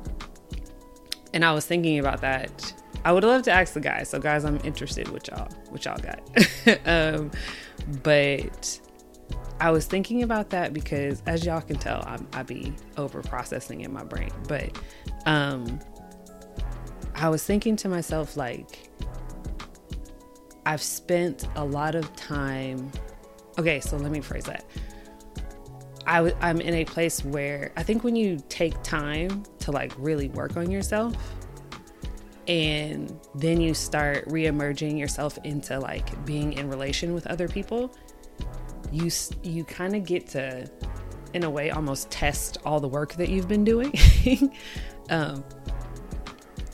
[1.34, 2.72] and I was thinking about that.
[3.04, 4.08] I would love to ask the guys.
[4.08, 6.20] So guys, I'm interested what y'all what y'all got.
[6.86, 7.30] um
[8.02, 8.80] but
[9.60, 13.80] I was thinking about that because, as y'all can tell, I'm, I be over processing
[13.80, 14.30] in my brain.
[14.46, 14.78] But
[15.26, 15.80] um,
[17.14, 18.88] I was thinking to myself, like,
[20.64, 22.92] I've spent a lot of time.
[23.58, 24.64] Okay, so let me phrase that.
[26.08, 29.92] I w- I'm in a place where I think when you take time to like
[29.98, 31.14] really work on yourself,
[32.48, 37.94] and then you start re-emerging yourself into like being in relation with other people
[38.90, 39.10] you
[39.42, 40.66] you kind of get to
[41.34, 43.92] in a way almost test all the work that you've been doing.
[45.10, 45.42] Um,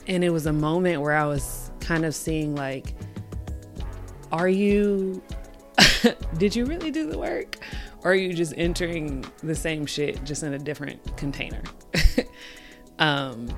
[0.07, 2.93] and it was a moment where i was kind of seeing like
[4.33, 5.23] are you
[6.37, 7.57] did you really do the work
[8.05, 11.61] or are you just entering the same shit just in a different container?
[12.97, 13.53] Um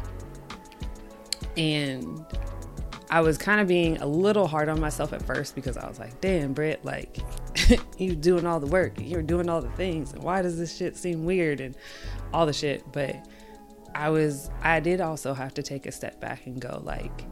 [1.57, 2.25] and
[3.09, 5.97] I was kind of being a little hard on myself at first because I was
[5.99, 7.19] like, damn, Britt, like,
[7.97, 10.97] you're doing all the work, you're doing all the things, and why does this shit
[10.97, 11.75] seem weird and
[12.33, 12.83] all the shit?
[12.91, 13.27] But
[13.95, 17.25] I was, I did also have to take a step back and go, like,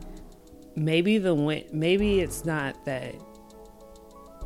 [0.75, 3.15] maybe the maybe it's not that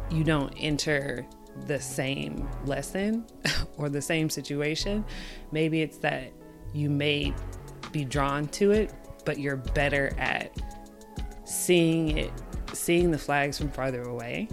[0.10, 1.26] you don't enter
[1.68, 3.26] the same lesson
[3.78, 5.06] or the same situation.
[5.52, 6.32] Maybe it's that
[6.74, 7.34] you may
[7.92, 8.94] be drawn to it,
[9.26, 10.56] but you're better at
[11.46, 12.32] seeing it,
[12.74, 14.48] seeing the flags from farther away,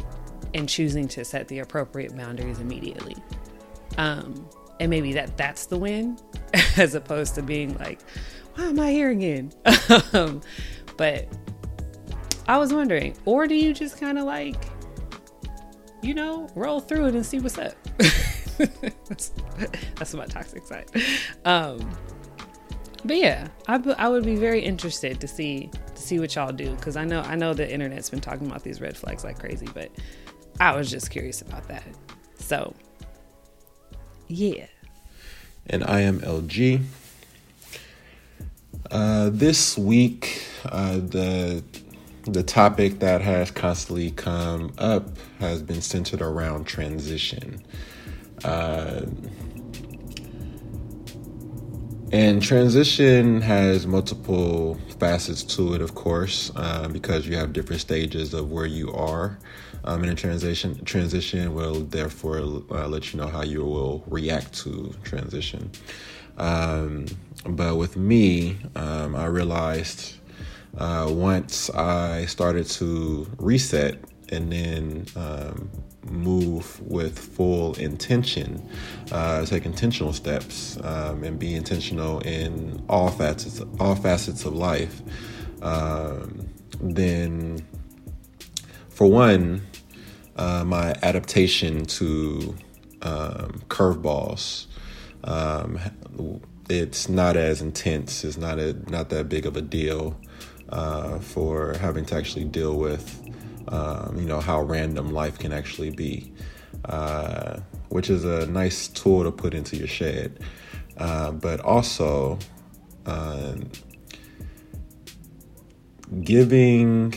[0.54, 3.16] and choosing to set the appropriate boundaries immediately.
[3.98, 4.48] Um,
[4.80, 6.18] and maybe that that's the win,
[6.76, 8.00] as opposed to being like,
[8.54, 9.52] "Why am I here again?"
[10.12, 10.42] um,
[10.96, 11.28] but
[12.48, 14.56] I was wondering, or do you just kind of like,
[16.06, 17.74] you know, roll through it and see what's up?
[19.08, 19.32] that's,
[19.96, 20.88] that's my toxic side.
[21.44, 21.90] Um,
[23.04, 26.74] but yeah, I, I would be very interested to see to see what y'all do
[26.76, 29.68] because I know I know the internet's been talking about these red flags like crazy,
[29.74, 29.90] but
[30.60, 31.84] I was just curious about that.
[32.38, 32.74] So
[34.28, 34.66] yeah.
[35.68, 36.82] And I am LG.
[38.90, 41.64] Uh, this week, uh, the
[42.26, 47.62] the topic that has constantly come up has been centered around transition.
[48.44, 49.02] Uh,
[52.12, 58.34] and transition has multiple facets to it, of course, uh, because you have different stages
[58.34, 59.38] of where you are
[59.84, 60.84] um, in a transition.
[60.84, 62.38] Transition will therefore
[62.70, 65.70] uh, let you know how you will react to transition.
[66.38, 67.06] Um,
[67.44, 70.16] but with me, um, I realized
[70.78, 75.70] uh, once I started to reset and then um,
[76.04, 78.68] move with full intention,
[79.12, 85.00] uh, take intentional steps, um, and be intentional in all facets all facets of life.
[85.62, 86.48] Um,
[86.80, 87.64] then,
[88.88, 89.62] for one,
[90.36, 92.54] uh, my adaptation to
[93.02, 94.66] um, curveballs.
[95.24, 95.78] Um,
[96.68, 98.24] it's not as intense.
[98.24, 100.16] It's not a not that big of a deal
[100.70, 103.22] uh, for having to actually deal with
[103.68, 106.32] um, you know, how random life can actually be,
[106.84, 107.58] uh,
[107.88, 110.40] which is a nice tool to put into your shed.
[110.96, 112.38] Uh, but also,
[113.06, 113.54] uh,
[116.22, 117.14] giving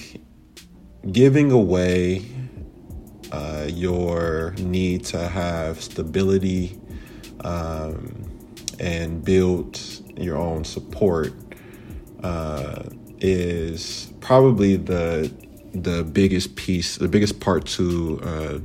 [1.12, 2.26] giving away
[3.32, 6.78] uh, your need to have stability
[7.42, 8.28] um,
[8.80, 9.80] and build
[10.18, 11.34] your own support
[12.24, 12.84] uh,
[13.22, 15.32] is probably the
[15.72, 18.60] the biggest piece, the biggest part to uh,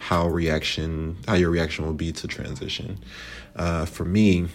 [0.00, 2.98] how reaction, how your reaction will be to transition.
[3.54, 4.48] Uh, for me,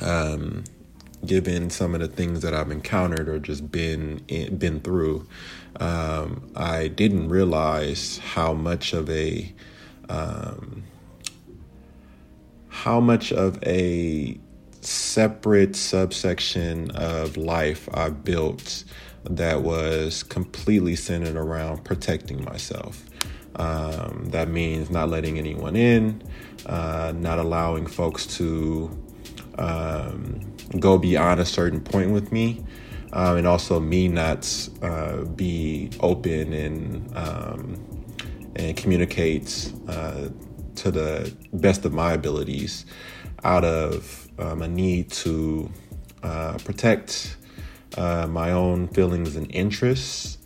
[0.00, 0.64] um,
[1.26, 4.22] given some of the things that I've encountered or just been
[4.58, 5.26] been through,
[5.80, 9.52] um, I didn't realize how much of a
[10.08, 10.84] um,
[12.68, 14.38] how much of a
[14.86, 18.84] separate subsection of life I built
[19.24, 23.04] that was completely centered around protecting myself.
[23.56, 26.22] Um, that means not letting anyone in,
[26.66, 28.90] uh, not allowing folks to
[29.58, 30.40] um,
[30.80, 32.64] go beyond a certain point with me,
[33.12, 38.04] um, and also me not uh, be open and um,
[38.56, 40.28] and communicate uh,
[40.76, 42.86] to the best of my abilities
[43.44, 45.70] out of um, a need to
[46.22, 47.36] uh, protect
[47.96, 50.38] uh, my own feelings and interests,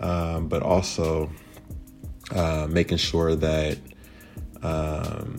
[0.00, 1.30] um, but also
[2.34, 3.78] uh, making sure that
[4.62, 5.38] um,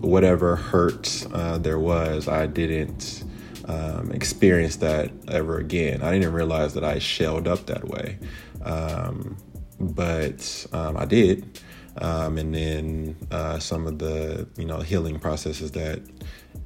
[0.00, 3.24] whatever hurt uh, there was, I didn't
[3.66, 6.02] um, experience that ever again.
[6.02, 8.18] I didn't realize that I shelled up that way,
[8.62, 9.36] um,
[9.80, 11.60] but um, I did.
[11.96, 16.02] Um, and then uh, some of the you know healing processes that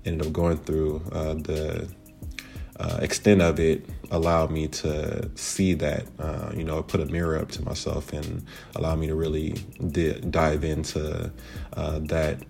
[0.04, 1.88] ended up going through uh, the
[2.78, 7.38] uh, extent of it allowed me to see that, uh, you know, put a mirror
[7.38, 8.44] up to myself and
[8.76, 9.54] allow me to really
[9.90, 11.30] di- dive into
[11.76, 12.42] uh, that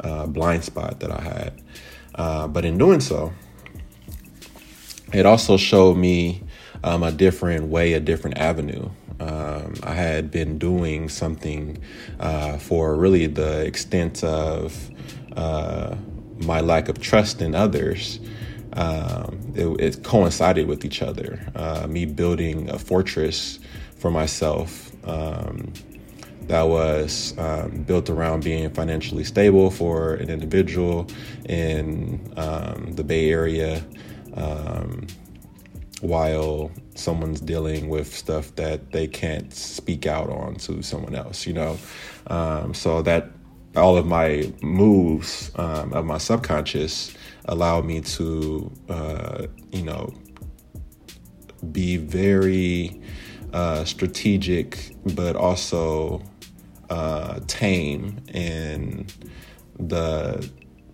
[0.00, 1.62] uh, blind spot that I had.
[2.14, 3.32] Uh, but in doing so,
[5.12, 6.42] it also showed me
[6.82, 8.90] um, a different way, a different avenue.
[9.20, 11.78] Um, I had been doing something
[12.20, 14.90] uh, for really the extent of
[16.44, 18.20] my lack of trust in others
[18.74, 21.40] um, it, it, coincided with each other.
[21.54, 23.60] Uh, me building a fortress
[23.96, 25.72] for myself um,
[26.48, 31.06] that was um, built around being financially stable for an individual
[31.46, 33.82] in um, the Bay Area
[34.34, 35.06] um,
[36.00, 41.52] while someone's dealing with stuff that they can't speak out on to someone else, you
[41.52, 41.78] know.
[42.26, 43.30] Um, so that
[43.76, 47.14] all of my moves of my subconscious
[47.46, 50.12] allowed me to, uh, you know,
[51.72, 53.00] be very
[53.52, 56.22] uh, strategic, but also
[56.90, 59.06] uh, tame in
[59.78, 60.48] the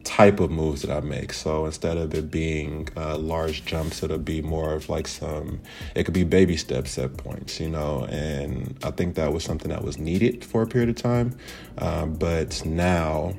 [0.05, 1.32] type of moves that I make.
[1.32, 5.61] So instead of it being uh, large jumps, it'll be more of like some,
[5.94, 8.07] it could be baby steps at points, you know.
[8.11, 11.36] And I think that was something that was needed for a period of time.
[11.78, 13.34] Um, but now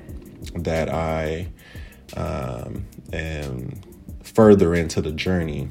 [0.55, 1.47] that I
[2.15, 3.85] um, and
[4.23, 5.69] further into the journey,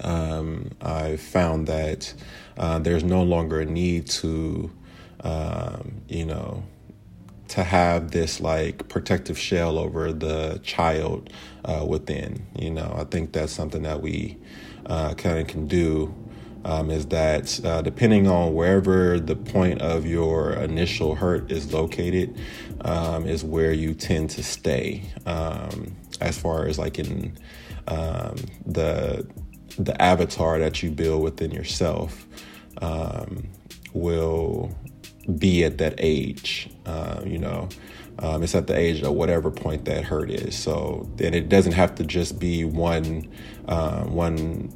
[0.00, 2.12] um, I found that
[2.56, 4.70] uh, there's no longer a need to,
[5.20, 6.64] um, you know,
[7.48, 11.30] to have this like protective shell over the child
[11.64, 12.46] uh, within.
[12.58, 14.38] You know, I think that's something that we
[14.86, 16.14] uh, kind of can do
[16.66, 22.40] um, is that uh, depending on wherever the point of your initial hurt is located,
[22.80, 25.04] um, is where you tend to stay.
[25.26, 27.38] Um, as far as like in
[27.86, 29.26] um, the
[29.78, 32.26] the avatar that you build within yourself
[32.80, 33.46] um,
[33.92, 34.74] will
[35.38, 36.68] be at that age.
[36.84, 37.68] Uh, you know,
[38.18, 40.56] um, it's at the age of whatever point that hurt is.
[40.56, 43.28] So, and it doesn't have to just be one
[43.68, 44.72] uh, one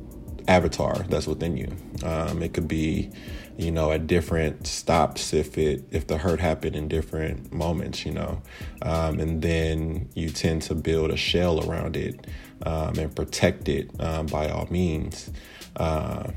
[0.48, 1.74] avatar that's within you.
[2.05, 3.11] Um, it could be,
[3.57, 8.12] you know, at different stops if it if the hurt happened in different moments, you
[8.12, 8.42] know,
[8.82, 12.26] um, and then you tend to build a shell around it
[12.66, 15.30] um, and protect it um, by all means.
[15.76, 16.30] Uh,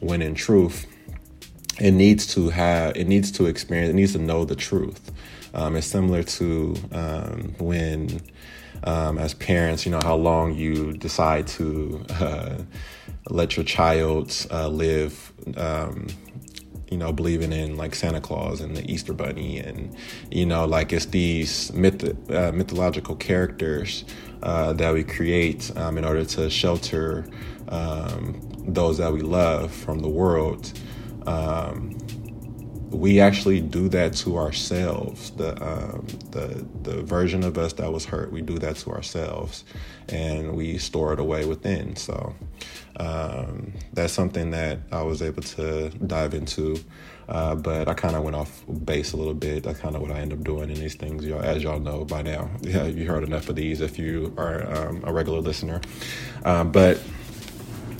[0.00, 0.86] when in truth,
[1.80, 5.10] it needs to have it needs to experience it needs to know the truth.
[5.54, 8.20] Um, it's similar to um, when.
[8.86, 12.58] Um, as parents, you know how long you decide to uh,
[13.30, 16.06] let your child uh, live um,
[16.90, 19.96] you know believing in like santa claus and the easter bunny and
[20.30, 24.04] you know like it's these myth- uh, mythological characters
[24.42, 27.24] uh, that we create um, in order to shelter
[27.68, 30.72] um, those that we love from the world
[31.26, 31.98] um,
[32.90, 35.30] we actually do that to ourselves.
[35.32, 39.64] The um, the the version of us that was hurt, we do that to ourselves,
[40.08, 41.96] and we store it away within.
[41.96, 42.34] So
[42.96, 46.78] um, that's something that I was able to dive into.
[47.26, 49.62] Uh, but I kind of went off base a little bit.
[49.62, 52.04] That's kind of what I end up doing in these things, y'all, as y'all know
[52.04, 52.50] by now.
[52.62, 55.80] Yeah, you heard enough of these if you are um, a regular listener.
[56.44, 56.98] Um, but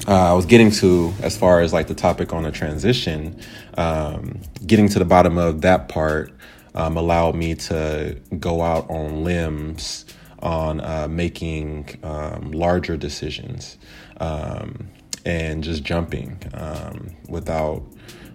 [0.06, 3.40] uh, I was getting to as far as like the topic on the transition,
[3.78, 6.32] um, getting to the bottom of that part
[6.74, 10.04] um, allowed me to go out on limbs
[10.40, 13.78] on uh, making um, larger decisions
[14.18, 14.90] um,
[15.24, 17.82] and just jumping um, without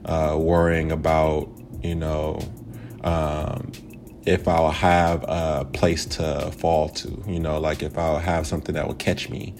[0.05, 1.49] uh, worrying about,
[1.84, 2.39] you know,
[3.03, 3.72] um,
[4.26, 8.76] if I'll have a place to fall to, you know, like if I'll have something
[8.76, 9.55] that will catch me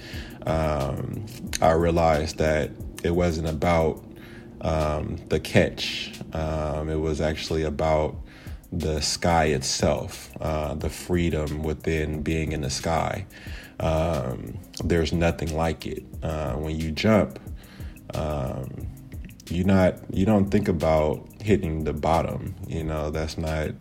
[0.46, 1.26] um,
[1.62, 2.72] I realized that
[3.04, 4.04] it wasn't about
[4.62, 6.14] um, the catch.
[6.34, 8.16] Um, it was actually about
[8.72, 13.26] the sky itself, uh, the freedom within being in the sky.
[13.80, 16.04] Um, there's nothing like it.
[16.22, 17.40] Uh, when you jump,
[18.14, 18.88] um,
[19.50, 22.56] you not you don't think about hitting the bottom.
[22.68, 23.72] You know that's not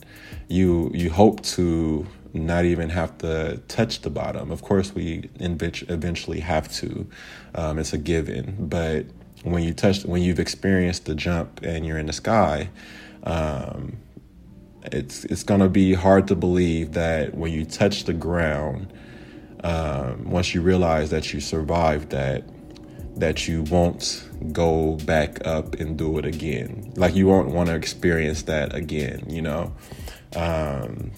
[0.49, 0.91] you.
[0.95, 4.51] You hope to not even have to touch the bottom.
[4.51, 7.07] Of course, we eventually have to.
[7.55, 8.57] Um, it's a given.
[8.59, 9.07] But
[9.43, 12.71] when you touch, when you've experienced the jump and you're in the sky,
[13.25, 13.99] um,
[14.85, 18.93] it's it's gonna be hard to believe that when you touch the ground,
[19.65, 22.45] um, once you realize that you survived that,
[23.17, 26.93] that you won't go back up and do it again.
[26.97, 29.25] Like you won't want to experience that again.
[29.29, 29.75] You know.
[30.37, 31.13] Um,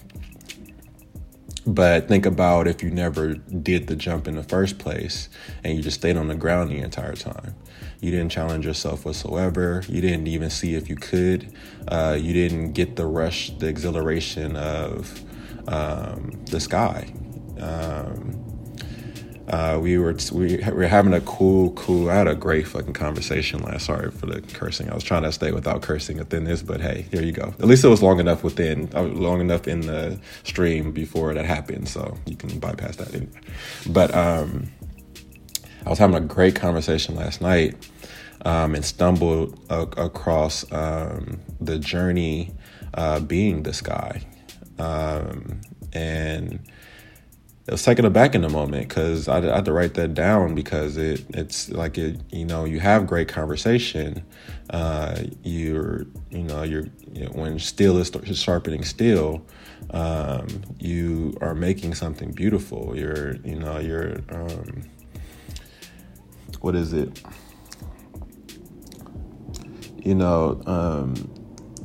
[1.65, 5.29] but think about if you never did the jump in the first place
[5.63, 7.55] and you just stayed on the ground the entire time.
[7.99, 9.83] You didn't challenge yourself whatsoever.
[9.87, 11.53] You didn't even see if you could.
[11.87, 15.21] Uh, you didn't get the rush, the exhilaration of
[15.67, 17.13] um, the sky.
[17.59, 18.50] Um,
[19.51, 22.09] uh, we were we were having a cool, cool.
[22.09, 23.85] I had a great fucking conversation last.
[23.85, 24.89] Sorry for the cursing.
[24.89, 27.53] I was trying to stay without cursing within this, but hey, here you go.
[27.59, 31.43] At least it was long enough within, uh, long enough in the stream before that
[31.43, 33.13] happened, so you can bypass that.
[33.13, 33.41] Anyway.
[33.89, 34.71] But um,
[35.85, 37.75] I was having a great conversation last night,
[38.45, 42.53] um, and stumbled a- across um, the journey
[42.93, 44.21] uh, being this guy,
[44.79, 45.59] um,
[45.91, 46.65] and
[47.71, 50.55] it was taken aback in the moment because I, I, had to write that down
[50.55, 54.25] because it it's like it you know you have great conversation
[54.71, 59.41] uh, you're you know you're you know, when steel is sharpening steel
[59.91, 60.47] um,
[60.79, 62.93] you are making something beautiful.
[62.95, 64.83] You're you know you're um,
[66.59, 67.21] what is it?
[70.03, 71.15] You know um,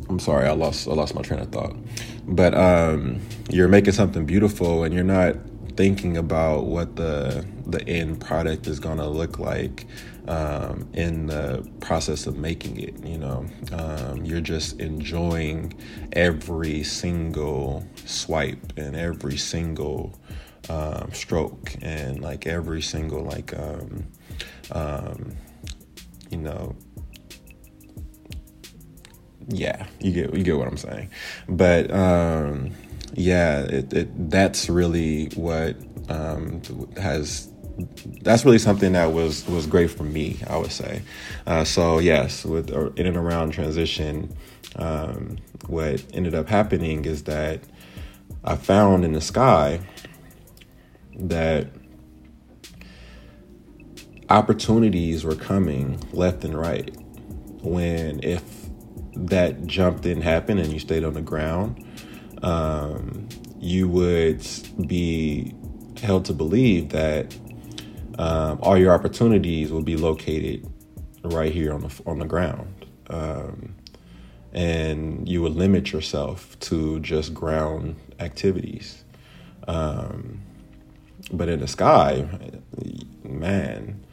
[0.09, 1.76] I'm sorry I lost I lost my train of thought.
[2.28, 3.20] But um,
[3.51, 5.37] you're making something beautiful and you're not
[5.77, 9.87] thinking about what the the end product is going to look like
[10.29, 13.05] um, in the process of making it.
[13.05, 15.74] You know, um, you're just enjoying
[16.12, 20.18] every single swipe and every single
[20.68, 24.07] um, stroke and like every single like um,
[24.72, 25.37] um,
[26.31, 26.74] you know
[29.49, 31.09] yeah you get you get what i'm saying
[31.49, 32.72] but um
[33.15, 35.77] yeah, it, it, that's really what
[36.09, 36.63] um,
[36.97, 37.51] has
[38.23, 40.39] that's really something that was was great for me.
[40.47, 41.03] I would say.
[41.47, 44.35] Uh, so yes, with in and around transition,
[44.77, 47.61] um, what ended up happening is that
[48.45, 49.81] I found in the sky
[51.19, 51.69] that
[54.29, 56.95] opportunities were coming left and right.
[57.63, 58.43] When if
[59.17, 61.86] that jump didn't happen and you stayed on the ground,
[62.43, 63.28] um,
[63.59, 64.47] you would
[64.87, 65.55] be
[66.01, 67.37] held to believe that
[68.18, 70.66] um, all your opportunities will be located
[71.22, 73.74] right here on the on the ground, um,
[74.53, 79.05] and you would limit yourself to just ground activities.
[79.68, 80.41] Um,
[81.32, 82.26] but in the sky,
[83.24, 84.05] man,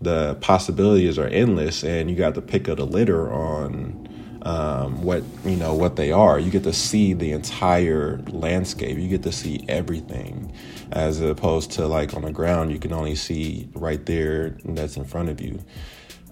[0.00, 4.08] the possibilities are endless, and you got to pick up the litter on
[4.42, 6.38] um, what you know what they are.
[6.38, 8.98] You get to see the entire landscape.
[8.98, 10.52] You get to see everything,
[10.90, 15.04] as opposed to like on the ground, you can only see right there that's in
[15.04, 15.62] front of you.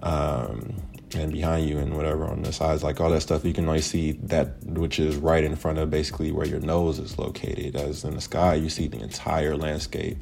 [0.03, 0.75] Um,
[1.15, 3.81] and behind you and whatever on the sides, like all that stuff, you can only
[3.81, 7.75] see that which is right in front of basically where your nose is located.
[7.75, 10.19] As in the sky, you see the entire landscape,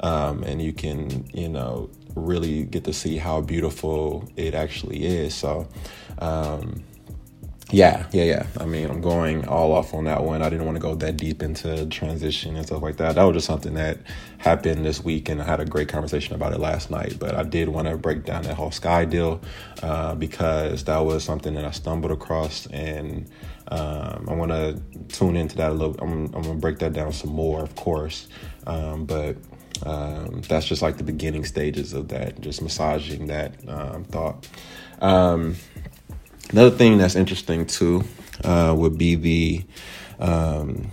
[0.00, 5.32] um, and you can, you know, really get to see how beautiful it actually is.
[5.34, 5.68] So,
[6.18, 6.82] um,
[7.72, 8.46] yeah, yeah, yeah.
[8.60, 10.42] I mean, I'm going all off on that one.
[10.42, 13.16] I didn't want to go that deep into transition and stuff like that.
[13.16, 13.98] That was just something that
[14.38, 17.18] happened this week, and I had a great conversation about it last night.
[17.18, 19.42] But I did want to break down that whole Sky deal
[19.82, 23.30] uh, because that was something that I stumbled across, and
[23.68, 25.96] um, I want to tune into that a little.
[26.00, 28.28] I'm, I'm going to break that down some more, of course.
[28.66, 29.36] Um, but
[29.86, 34.48] um, that's just like the beginning stages of that, just massaging that um, thought.
[36.52, 38.04] Another thing that's interesting too
[38.44, 39.64] uh, would be the
[40.18, 40.90] um,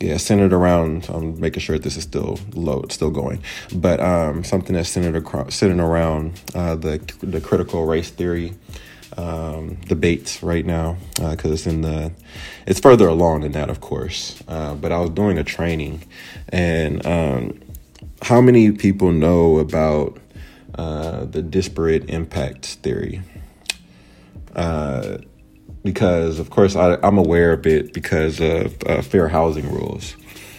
[0.00, 1.08] yeah centered around.
[1.08, 5.54] I'm making sure this is still low, still going, but um, something that's centered across,
[5.54, 8.54] centered around uh, the the critical race theory
[9.16, 12.12] um, debates right now because uh, it's in the
[12.66, 14.42] it's further along than that, of course.
[14.48, 16.04] Uh, but I was doing a training,
[16.48, 17.60] and um,
[18.22, 20.18] how many people know about
[20.74, 23.22] uh, the disparate impact theory?
[24.58, 25.18] Uh,
[25.84, 30.16] because, of course, I, am aware of it because of uh, fair housing rules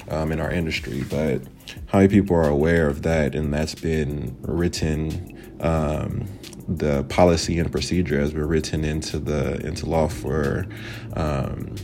[0.10, 1.04] um, in our industry.
[1.04, 1.41] But
[1.88, 3.36] how many people are aware of that?
[3.36, 5.36] And that's been written.
[5.60, 6.26] Um,
[6.70, 10.66] the policy and procedure has been written into the into law for
[11.14, 11.76] um,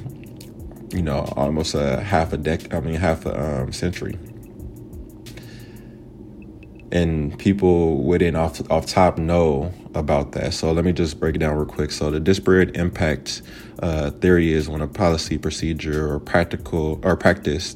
[0.94, 4.16] you know almost a half a decade i mean half a um, century
[6.96, 10.54] and people wouldn't off off top know about that.
[10.54, 11.92] So let me just break it down real quick.
[11.92, 13.42] So the disparate impact
[13.80, 17.76] uh, theory is when a policy, procedure, or practical or practice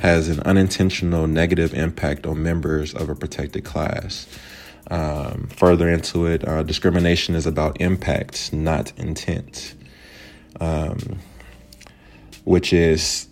[0.00, 4.28] has an unintentional negative impact on members of a protected class.
[4.90, 9.74] Um, further into it, uh, discrimination is about impact, not intent,
[10.60, 11.18] um,
[12.44, 13.28] which is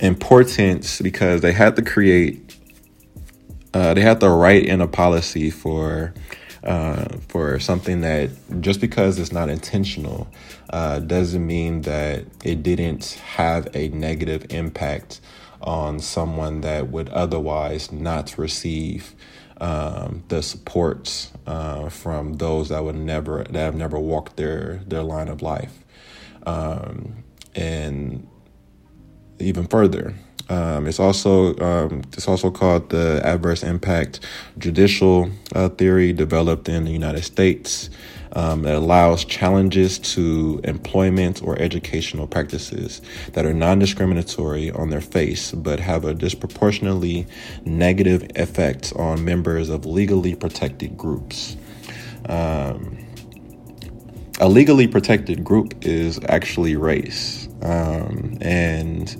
[0.00, 2.41] important because they had to create
[3.74, 6.12] uh, they have to write in a policy for
[6.64, 10.28] uh, for something that just because it's not intentional
[10.70, 15.20] uh, doesn't mean that it didn't have a negative impact
[15.60, 19.14] on someone that would otherwise not receive
[19.60, 25.02] um, the supports uh, from those that would never that have never walked their their
[25.02, 25.84] line of life,
[26.46, 28.26] um, and
[29.38, 30.14] even further.
[30.52, 34.20] Um, it's also um, it's also called the adverse impact
[34.58, 37.88] judicial uh, theory, developed in the United States.
[38.34, 43.02] Um, that allows challenges to employment or educational practices
[43.34, 47.26] that are non-discriminatory on their face, but have a disproportionately
[47.66, 51.58] negative effect on members of legally protected groups.
[52.24, 52.96] Um,
[54.40, 59.14] a legally protected group is actually race, um, and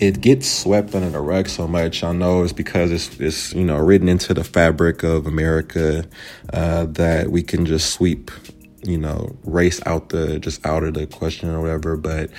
[0.00, 2.02] it gets swept under the rug so much.
[2.02, 6.04] I know it's because it's it's you know written into the fabric of America
[6.52, 8.30] uh, that we can just sweep
[8.82, 11.98] you know race out the just out of the question or whatever.
[11.98, 12.30] But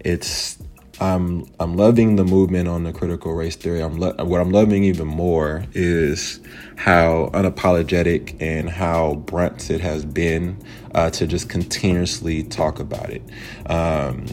[0.00, 0.58] it's
[1.00, 3.80] I'm I'm loving the movement on the critical race theory.
[3.80, 6.40] I'm lo- what I'm loving even more is
[6.76, 10.62] how unapologetic and how brunt it has been
[10.94, 13.22] uh, to just continuously talk about it.
[13.70, 14.26] Um,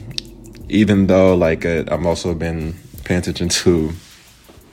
[0.70, 3.92] even though like uh, I'm also been paying attention to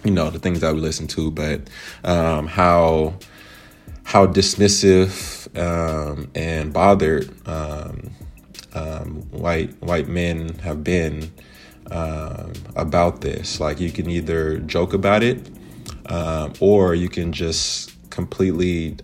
[0.04, 1.60] you know the things that we listen to, but
[2.04, 3.14] um, how
[4.04, 8.10] how dismissive um, and bothered um,
[8.72, 11.30] um white white men have been
[11.90, 13.60] um, about this.
[13.60, 15.50] Like you can either joke about it,
[16.06, 18.96] um, or you can just completely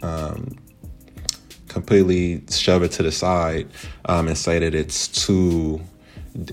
[1.68, 3.68] completely shove it to the side
[4.07, 5.80] and say that it's too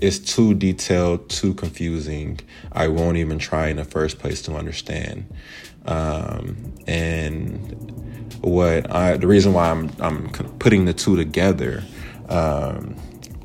[0.02, 2.40] it's too detailed, too confusing.
[2.72, 5.26] I won't even try in the first place to understand.
[5.86, 10.30] Um, and what I, the reason why I'm, I'm
[10.60, 11.84] putting the two together,
[12.30, 12.96] um,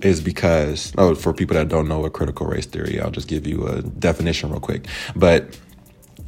[0.03, 3.47] is because, oh, for people that don't know what critical race theory, I'll just give
[3.47, 4.86] you a definition real quick.
[5.16, 5.59] But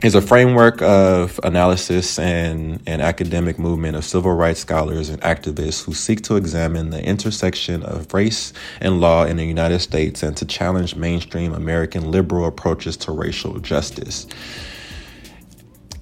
[0.02, 5.84] is a framework of analysis and an academic movement of civil rights scholars and activists
[5.84, 10.34] who seek to examine the intersection of race and law in the United States and
[10.38, 14.26] to challenge mainstream American liberal approaches to racial justice.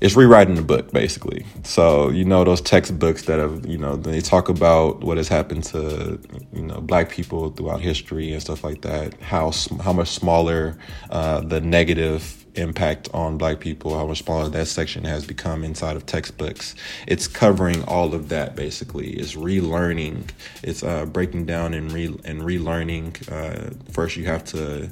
[0.01, 1.45] It's rewriting the book, basically.
[1.65, 5.65] So, you know, those textbooks that have, you know, they talk about what has happened
[5.65, 6.21] to,
[6.53, 9.51] you know, black people throughout history and stuff like that, how,
[9.83, 10.79] how much smaller
[11.11, 15.97] uh, the negative impact on black people, how much smaller that section has become inside
[15.97, 16.75] of textbooks.
[17.07, 19.13] It's covering all of that basically.
[19.13, 20.29] It's relearning.
[20.63, 23.31] It's uh, breaking down and re and relearning.
[23.31, 24.91] Uh, first, you have to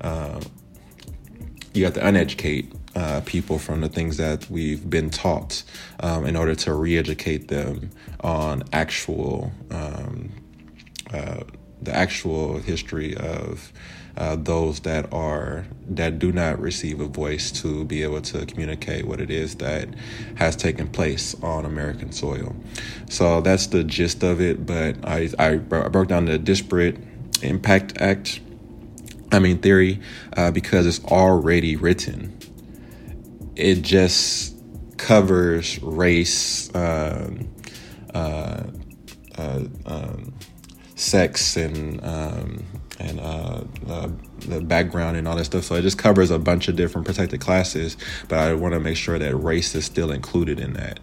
[0.00, 0.40] uh,
[1.74, 5.62] you have to uneducate uh, people from the things that we've been taught
[6.00, 7.90] um, in order to re-educate them
[8.20, 10.32] on actual um,
[11.12, 11.40] uh,
[11.82, 13.72] the actual history of
[14.20, 19.06] uh, those that are that do not receive a voice to be able to communicate
[19.06, 19.88] what it is that
[20.36, 22.54] has taken place on American soil.
[23.08, 24.66] So that's the gist of it.
[24.66, 26.98] But I I, broke down the disparate
[27.40, 28.40] impact act.
[29.32, 30.00] I mean theory
[30.36, 32.38] uh, because it's already written.
[33.56, 34.54] It just
[34.98, 36.70] covers race.
[36.74, 37.48] Um,
[38.12, 38.64] uh,
[39.38, 40.34] uh, um,
[40.94, 42.64] sex and um,
[43.00, 44.12] and uh, the,
[44.46, 45.64] the, background and all that stuff.
[45.64, 47.96] So it just covers a bunch of different protected classes,
[48.28, 51.00] but I want to make sure that race is still included in that.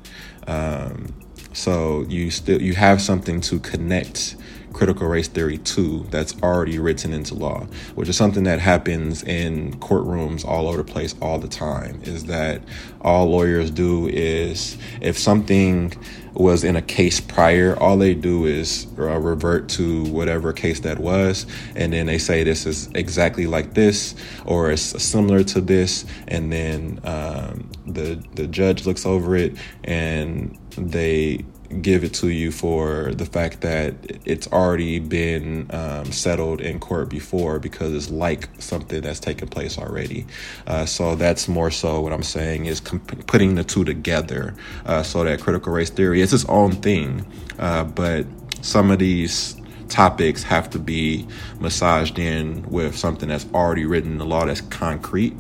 [0.48, 1.14] Um,
[1.54, 4.36] so you still you have something to connect
[4.78, 7.66] critical race theory to that's already written into law,
[7.96, 12.00] which is something that happens in courtrooms all over the place all the time.
[12.04, 12.62] Is that
[13.02, 15.94] all lawyers do is if something
[16.34, 21.00] was in a case prior, all they do is uh, revert to whatever case that
[21.00, 24.14] was, and then they say this is exactly like this
[24.46, 30.56] or it's similar to this, and then um, the the judge looks over it and
[30.78, 31.44] they
[31.82, 33.94] give it to you for the fact that
[34.26, 39.78] it's already been um, settled in court before because it's like something that's taken place
[39.78, 40.26] already.
[40.66, 44.56] Uh, so that's more so what I'm saying is comp- putting the two together
[44.86, 47.26] uh, so that critical race theory is its own thing.
[47.60, 48.26] Uh, but
[48.62, 49.56] some of these
[49.90, 51.28] topics have to be
[51.60, 55.36] massaged in with something that's already written in the law that's concrete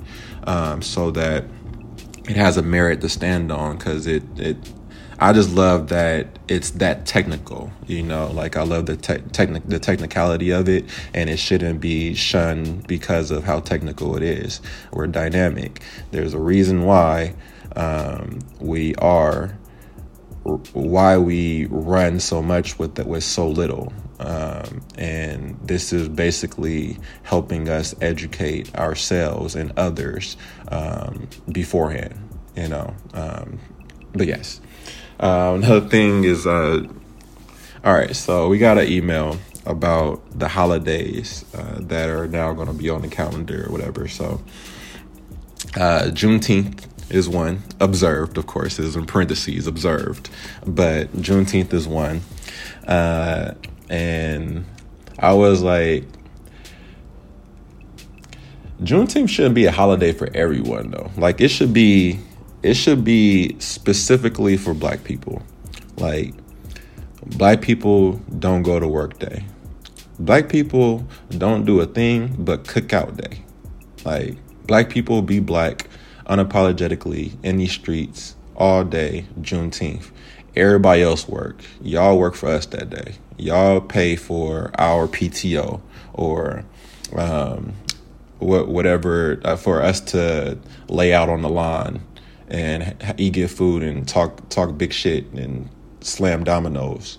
[0.45, 1.43] um, so that
[2.29, 4.57] it has a merit to stand on because it, it
[5.19, 9.79] I just love that it's that technical, you know, like I love the te- the
[9.79, 14.61] technicality of it and it shouldn't be shunned because of how technical it is.
[14.91, 15.81] We're dynamic.
[16.11, 17.33] There's a reason why
[17.75, 19.57] um, we are
[20.73, 23.91] why we run so much with with so little.
[24.19, 30.37] Um, and this is basically helping us educate ourselves and others
[30.69, 32.17] um, beforehand,
[32.55, 32.95] you know.
[33.13, 33.59] Um,
[34.13, 34.61] but yes.
[35.19, 36.85] Uh, another thing is, uh,
[37.83, 42.67] all right, so we got an email about the holidays uh, that are now going
[42.67, 44.07] to be on the calendar or whatever.
[44.07, 44.41] So,
[45.75, 50.29] uh, Juneteenth is one, observed, of course, is in parentheses, observed,
[50.65, 52.21] but Juneteenth is one.
[52.85, 53.53] Uh,
[53.89, 54.65] and
[55.17, 56.03] I was like,
[58.81, 61.09] Juneteenth shouldn't be a holiday for everyone, though.
[61.17, 62.19] Like, it should be
[62.63, 65.41] it should be specifically for black people.
[65.97, 66.33] Like,
[67.25, 69.45] black people don't go to work day.
[70.19, 73.43] Black people don't do a thing but cookout day.
[74.03, 75.87] Like, black people be black
[76.25, 80.09] unapologetically in these streets all day, Juneteenth.
[80.55, 81.61] Everybody else work.
[81.81, 83.15] Y'all work for us that day.
[83.37, 85.79] Y'all pay for our PTO
[86.13, 86.65] or
[87.15, 87.73] um,
[88.39, 90.57] whatever uh, for us to
[90.89, 92.01] lay out on the lawn
[92.49, 95.69] and eat good food and talk talk big shit and
[96.01, 97.17] slam dominoes.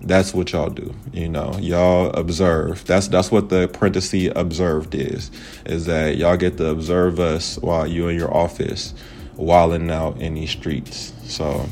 [0.00, 0.94] That's what y'all do.
[1.12, 2.84] You know, y'all observe.
[2.84, 5.30] That's that's what the parenthesis observed is.
[5.66, 8.94] Is that y'all get to observe us while you in your office,
[9.36, 11.12] wilding out in these streets.
[11.24, 11.68] So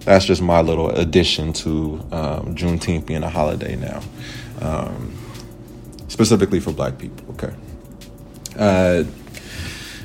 [0.00, 4.02] that's just my little addition to um, Juneteenth being a holiday now,
[4.60, 5.16] um,
[6.08, 7.34] specifically for Black people.
[7.34, 7.54] Okay.
[8.58, 9.04] Uh,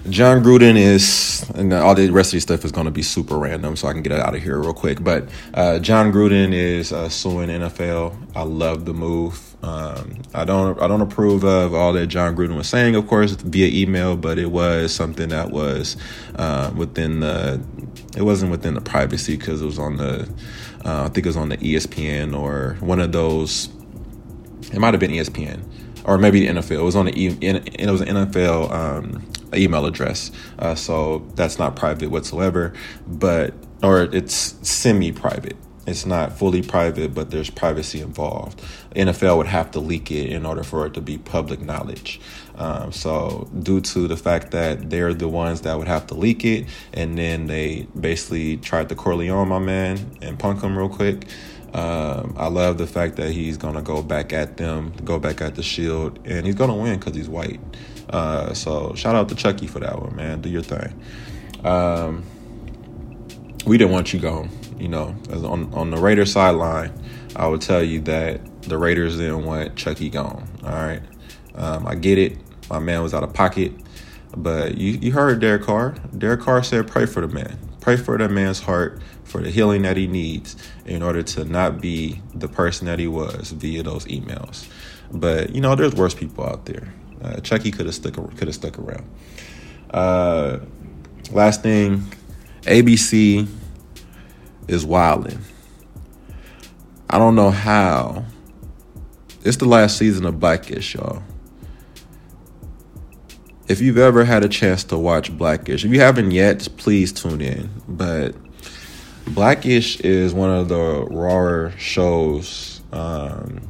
[0.10, 3.40] Jon Gruden is, and all the rest of this stuff is going to be super
[3.40, 5.04] random, so I can get it out of here real quick.
[5.04, 8.16] But uh, Jon Gruden is uh, suing NFL.
[8.36, 9.56] I love the move.
[9.64, 13.32] Um, I don't, I don't approve of all that Jon Gruden was saying, of course,
[13.32, 15.98] via email, but it was something that was
[16.36, 17.60] uh, within the,
[18.16, 20.30] it wasn't within the privacy because it was on the,
[20.86, 23.70] uh, I think it was on the ESPN or one of those.
[24.72, 25.64] It might have been ESPN
[26.06, 26.80] or maybe the NFL.
[26.80, 30.32] It was on the it was an NFL um, email address.
[30.60, 32.74] Uh, so that's not private whatsoever,
[33.08, 35.58] but or it's semi-private.
[35.88, 38.60] It's not fully private, but there's privacy involved.
[38.96, 42.20] NFL would have to leak it in order for it to be public knowledge.
[42.56, 46.44] Um, so, due to the fact that they're the ones that would have to leak
[46.44, 51.28] it, and then they basically tried to Corleone my man and punk him real quick.
[51.74, 55.56] Um, I love the fact that he's gonna go back at them, go back at
[55.56, 57.60] the Shield, and he's gonna win because he's white.
[58.10, 60.42] Uh, so shout out to Chucky for that one, man.
[60.42, 60.94] Do your thing.
[61.64, 62.24] Um,
[63.66, 64.50] we didn't want you gone.
[64.80, 66.92] You know, on on the Raiders sideline,
[67.36, 70.48] I would tell you that the Raiders didn't want Chucky gone.
[70.64, 71.02] All right,
[71.56, 72.38] um, I get it.
[72.70, 73.74] My man was out of pocket,
[74.36, 75.96] But you, you heard Derek Carr.
[76.18, 77.58] Derek Carr said, pray for the man.
[77.80, 81.80] Pray for that man's heart for the healing that he needs in order to not
[81.80, 84.68] be the person that he was via those emails.
[85.12, 86.94] But you know, there's worse people out there.
[87.22, 89.10] Uh, Chucky could have stuck could have stuck around.
[89.90, 90.60] Uh,
[91.32, 92.04] last thing,
[92.62, 93.48] ABC
[94.68, 95.40] is wilding.
[97.10, 98.26] I don't know how.
[99.44, 101.22] It's the last season of Blackish, y'all
[103.68, 107.42] if you've ever had a chance to watch Blackish, if you haven't yet, please tune
[107.42, 107.70] in.
[107.88, 108.36] But
[109.28, 113.62] Blackish is one of the rawer shows um,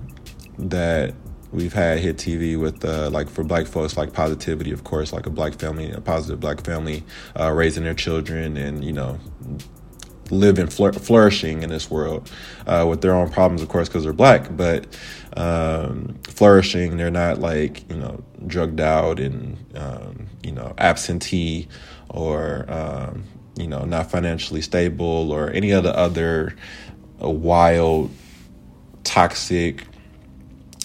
[0.58, 1.14] that
[1.56, 5.26] we've had hit TV with, uh, like for black folks, like positivity, of course, like
[5.26, 7.04] a black family, a positive black family
[7.40, 9.20] uh, raising their children and, you know,
[10.32, 12.32] living, flourishing in this world
[12.68, 14.56] uh, with their own problems, of course, because they're black.
[14.56, 14.88] But
[15.36, 16.98] um, flourishing.
[16.98, 21.68] They're not like you know drugged out and um, you know absentee
[22.10, 23.24] or um,
[23.58, 26.56] you know not financially stable or any of the other
[27.22, 28.12] uh, wild,
[29.04, 29.86] toxic,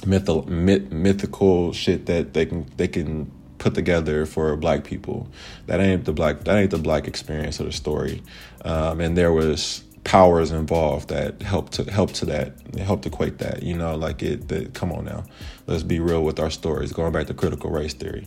[0.07, 5.29] myth- myth- mythical shit that they can they can put together for black people.
[5.67, 8.23] That ain't the black that ain't the black experience of the story.
[8.65, 13.63] Um, and there was powers involved that helped to help to that helped equate that
[13.63, 15.23] you know like it the, come on now
[15.67, 18.27] let's be real with our stories going back to critical race theory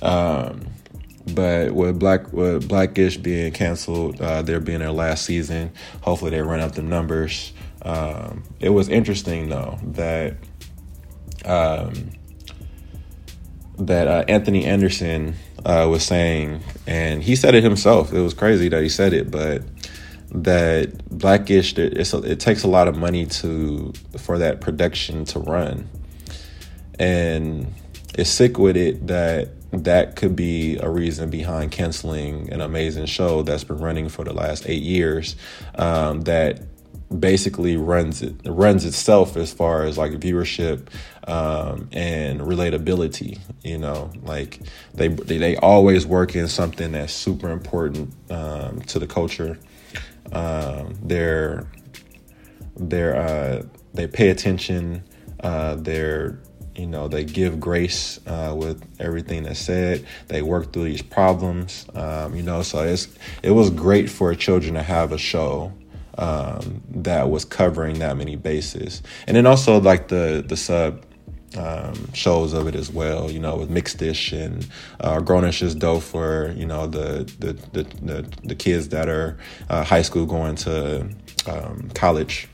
[0.00, 0.66] um,
[1.34, 6.40] but with black with blackish being canceled uh, there being their last season hopefully they
[6.40, 7.52] run up the numbers
[7.82, 10.34] um, it was interesting though that
[11.44, 12.10] um,
[13.78, 15.34] that uh, Anthony Anderson
[15.64, 18.12] uh, was saying, and he said it himself.
[18.12, 19.62] It was crazy that he said it, but
[20.32, 25.88] that blackish a, it takes a lot of money to for that production to run
[26.98, 27.72] and
[28.14, 33.42] it's sick with it that that could be a reason behind canceling an amazing show
[33.42, 35.36] that's been running for the last eight years
[35.76, 36.62] um, that
[37.18, 40.86] basically runs it runs itself as far as like viewership
[41.30, 44.60] um, and relatability you know like
[44.94, 49.58] they, they always work in something that's super important um, to the culture
[50.32, 51.66] um, they're
[52.76, 53.62] they're uh,
[53.94, 55.02] they pay attention.
[55.40, 56.38] Uh, they're
[56.74, 60.06] you know they give grace uh, with everything that's said.
[60.28, 61.86] They work through these problems.
[61.94, 63.08] Um, you know, so it's
[63.42, 65.72] it was great for children to have a show
[66.18, 71.04] um, that was covering that many bases, and then also like the the sub
[71.56, 73.30] um, shows of it as well.
[73.30, 74.66] You know, with Mixed-ish and
[75.00, 79.38] uh, Grownish is dope for you know the the the, the, the kids that are
[79.68, 81.08] uh, high school going to
[81.46, 82.48] um, college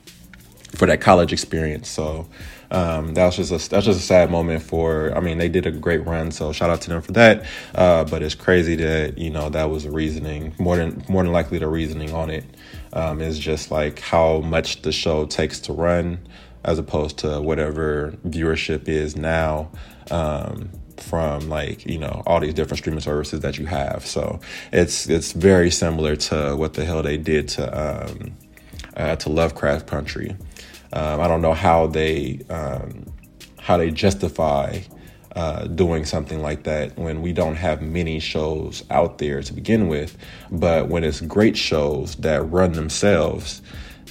[0.75, 1.89] for that college experience.
[1.89, 2.29] So
[2.71, 5.15] um, that was just a that's just a sad moment for.
[5.17, 7.47] I mean, they did a great run, so shout out to them for that.
[7.75, 10.55] Uh, but it's crazy that you know that was the reasoning.
[10.59, 12.45] More than more than likely, the reasoning on it
[12.93, 16.19] um, is just like how much the show takes to run
[16.67, 19.71] as opposed to whatever viewership is now
[20.11, 24.05] um, from like you know all these different streaming services that you have.
[24.05, 24.41] So
[24.73, 28.33] it's it's very similar to what the hell they did to um,
[28.97, 30.37] uh, to Lovecraft Country.
[30.93, 33.07] Um, I don't know how they um,
[33.59, 34.81] how they justify
[35.37, 39.87] uh, doing something like that when we don't have many shows out there to begin
[39.87, 40.17] with.
[40.51, 43.63] But when it's great shows that run themselves,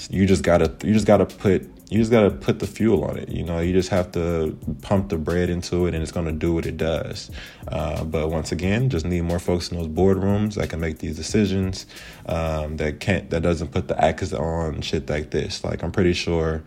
[0.10, 3.18] you just gotta you just gotta put you just got to put the fuel on
[3.18, 3.30] it.
[3.30, 6.34] You know, you just have to pump the bread into it and it's going to
[6.34, 7.32] do what it does.
[7.70, 11.16] Uh, but once again, just need more folks in those boardrooms that can make these
[11.16, 11.86] decisions
[12.26, 15.64] um, that can't, that doesn't put the actors on shit like this.
[15.64, 16.66] Like, I'm pretty sure.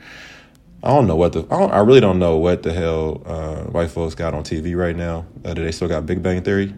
[0.83, 3.91] I don't know what the I, I really don't know what the hell uh, white
[3.91, 5.27] folks got on TV right now.
[5.45, 6.73] Uh, do they still got Big Bang Theory,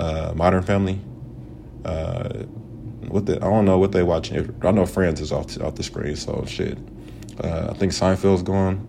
[0.00, 0.98] uh, Modern Family?
[1.84, 2.30] Uh,
[3.06, 4.52] what the I don't know what they watching.
[4.62, 6.78] I know Friends is off off the screen, so shit.
[7.42, 8.86] Uh, I think Seinfeld's gone.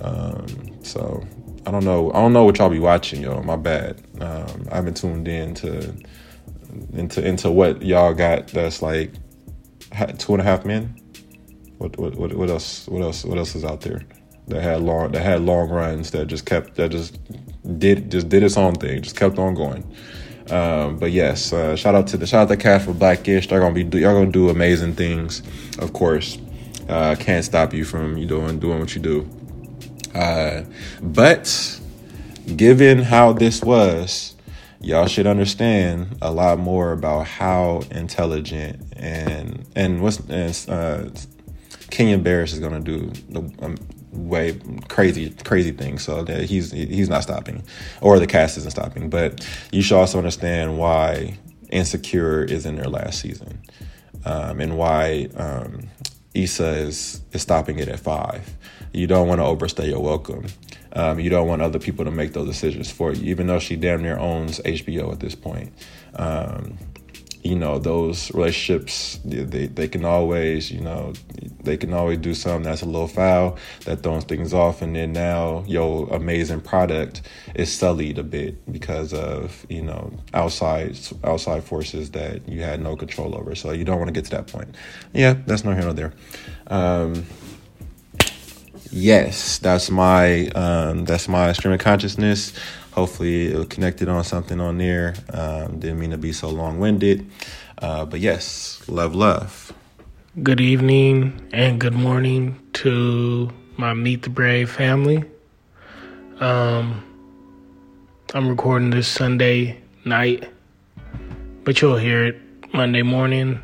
[0.00, 0.46] Um,
[0.82, 1.24] so
[1.66, 2.10] I don't know.
[2.12, 3.42] I don't know what y'all be watching, yo.
[3.42, 4.00] My bad.
[4.20, 5.94] Um, I haven't tuned in to
[6.92, 8.48] into into what y'all got.
[8.48, 9.12] That's like
[10.18, 10.94] two and a half men.
[11.78, 12.86] What what what, what else?
[12.88, 13.24] What else?
[13.24, 14.02] What else is out there
[14.48, 17.18] that had long that had long runs that just kept that just
[17.78, 19.84] did just did its own thing, just kept on going.
[20.50, 23.48] Um, but yes, uh, shout out to the shout out to cast for Blackish.
[23.48, 25.42] They're gonna be y'all gonna do amazing things,
[25.78, 26.38] of course
[26.90, 29.28] uh, can't stop you from you doing doing what you do.
[30.14, 30.62] Uh,
[31.00, 31.80] but
[32.56, 34.34] given how this was,
[34.80, 41.10] y'all should understand a lot more about how intelligent and and what's and, uh,
[41.90, 43.10] Kenya Barris is gonna do.
[43.28, 43.76] The, um,
[44.12, 46.02] way crazy crazy things.
[46.02, 47.62] So that he's he's not stopping,
[48.00, 49.08] or the cast isn't stopping.
[49.08, 51.38] But you should also understand why
[51.70, 53.62] Insecure is in their last season,
[54.24, 55.88] um, and why um,
[56.34, 58.56] Issa is is stopping it at five.
[58.92, 60.46] You don't want to overstay your welcome.
[60.92, 63.76] Um, you don't want other people to make those decisions for you, even though she
[63.76, 65.72] damn near owns HBO at this point.
[66.14, 66.78] Um,
[67.42, 71.12] you know those relationships they, they can always you know
[71.62, 74.82] they can always do something that's a little foul that throws things off.
[74.82, 77.22] And then now your amazing product
[77.54, 82.96] is sullied a bit because of you know outside outside forces that you had no
[82.96, 83.54] control over.
[83.54, 84.74] So you don't want to get to that point.
[85.12, 86.12] Yeah that's no here nor there.
[86.66, 87.26] Um,
[88.92, 92.52] yes that's my um, that's my stream of consciousness
[92.92, 95.14] hopefully it connected on something on there.
[95.32, 97.30] Um, didn't mean to be so long winded.
[97.78, 99.72] Uh, but yes, love, love.
[100.42, 105.24] Good evening and good morning to my Meet the Brave family.
[106.38, 107.02] Um,
[108.32, 110.48] I'm recording this Sunday night,
[111.64, 112.40] but you'll hear it
[112.72, 113.60] Monday morning.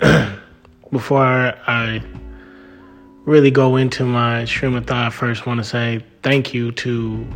[0.92, 2.02] Before I
[3.24, 7.26] really go into my stream of thought, I first want to say thank you to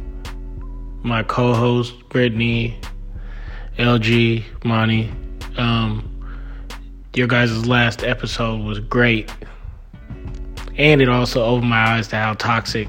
[1.02, 2.78] my co-host Brittany,
[3.78, 5.10] LG, Monty.
[5.56, 6.08] Um,
[7.14, 9.30] your guys' last episode was great,
[10.76, 12.88] and it also opened my eyes to how toxic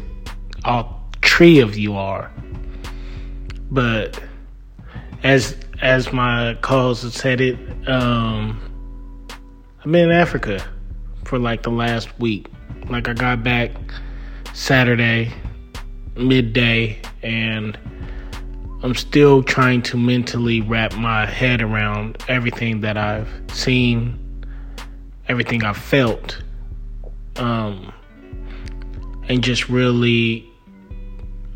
[0.63, 2.31] all three of you are.
[3.71, 4.21] But
[5.23, 7.57] as as my co-host said it,
[7.87, 8.59] um,
[9.79, 10.63] I've been in Africa
[11.25, 12.47] for like the last week.
[12.89, 13.71] Like I got back
[14.53, 15.31] Saturday
[16.15, 17.77] midday and
[18.83, 24.45] I'm still trying to mentally wrap my head around everything that I've seen,
[25.29, 26.43] everything I've felt,
[27.37, 27.93] um,
[29.29, 30.45] and just really,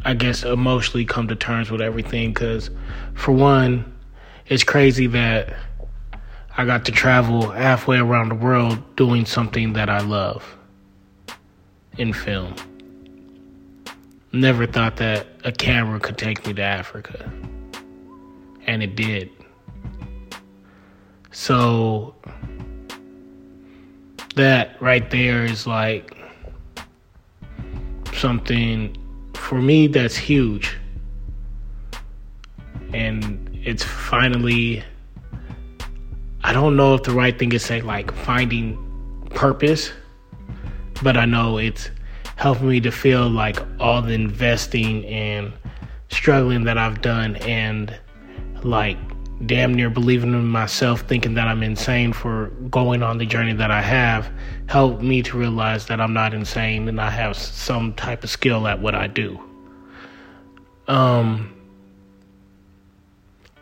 [0.06, 2.34] I guess, emotionally come to terms with everything.
[2.34, 2.70] Because,
[3.14, 3.94] for one,
[4.46, 5.54] it's crazy that
[6.56, 10.56] I got to travel halfway around the world doing something that I love
[11.98, 12.56] in film.
[14.38, 17.34] Never thought that a camera could take me to Africa.
[18.68, 19.32] And it did.
[21.32, 22.14] So
[24.36, 26.16] that right there is like
[28.14, 28.96] something
[29.34, 30.78] for me that's huge.
[32.94, 34.84] And it's finally
[36.44, 38.78] I don't know if the right thing is say like finding
[39.32, 39.92] purpose,
[41.02, 41.90] but I know it's
[42.38, 45.52] helping me to feel like all the investing and
[46.10, 47.94] struggling that I've done and
[48.64, 48.98] like
[49.46, 53.70] damn near believing in myself, thinking that I'm insane for going on the journey that
[53.70, 54.32] I have,
[54.68, 58.68] helped me to realize that I'm not insane and I have some type of skill
[58.68, 59.40] at what I do.
[60.88, 61.54] Um,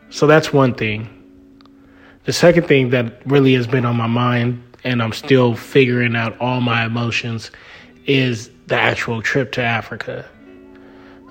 [0.09, 1.09] so that's one thing.
[2.23, 6.39] The second thing that really has been on my mind, and I'm still figuring out
[6.39, 7.51] all my emotions,
[8.05, 10.25] is the actual trip to Africa.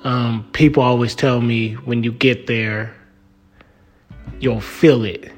[0.05, 2.95] Um, people always tell me when you get there,
[4.39, 5.33] you'll feel it.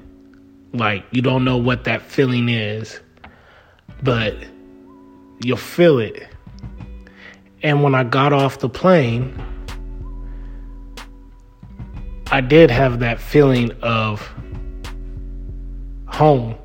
[0.72, 3.00] Like you don't know what that feeling is,
[4.02, 4.36] but
[5.42, 6.28] you'll feel it.
[7.62, 9.34] And when I got off the plane,
[12.30, 14.28] I did have that feeling of
[16.06, 16.56] home.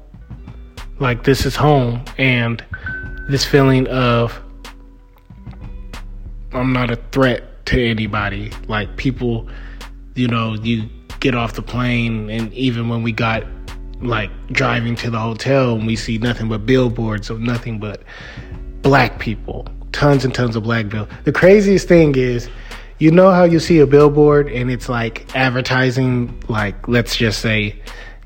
[1.00, 2.04] Like this is home.
[2.18, 2.64] And
[3.30, 4.42] this feeling of
[6.54, 8.52] I'm not a threat to anybody.
[8.68, 9.48] Like people,
[10.16, 10.90] you know, you
[11.20, 13.44] get off the plane and even when we got
[14.02, 18.04] like driving to the hotel and we see nothing but billboards of nothing but
[18.82, 19.68] black people.
[19.92, 21.08] Tons and tons of black bill.
[21.24, 22.50] The craziest thing is
[22.98, 27.82] you know how you see a billboard and it's like advertising like let's just say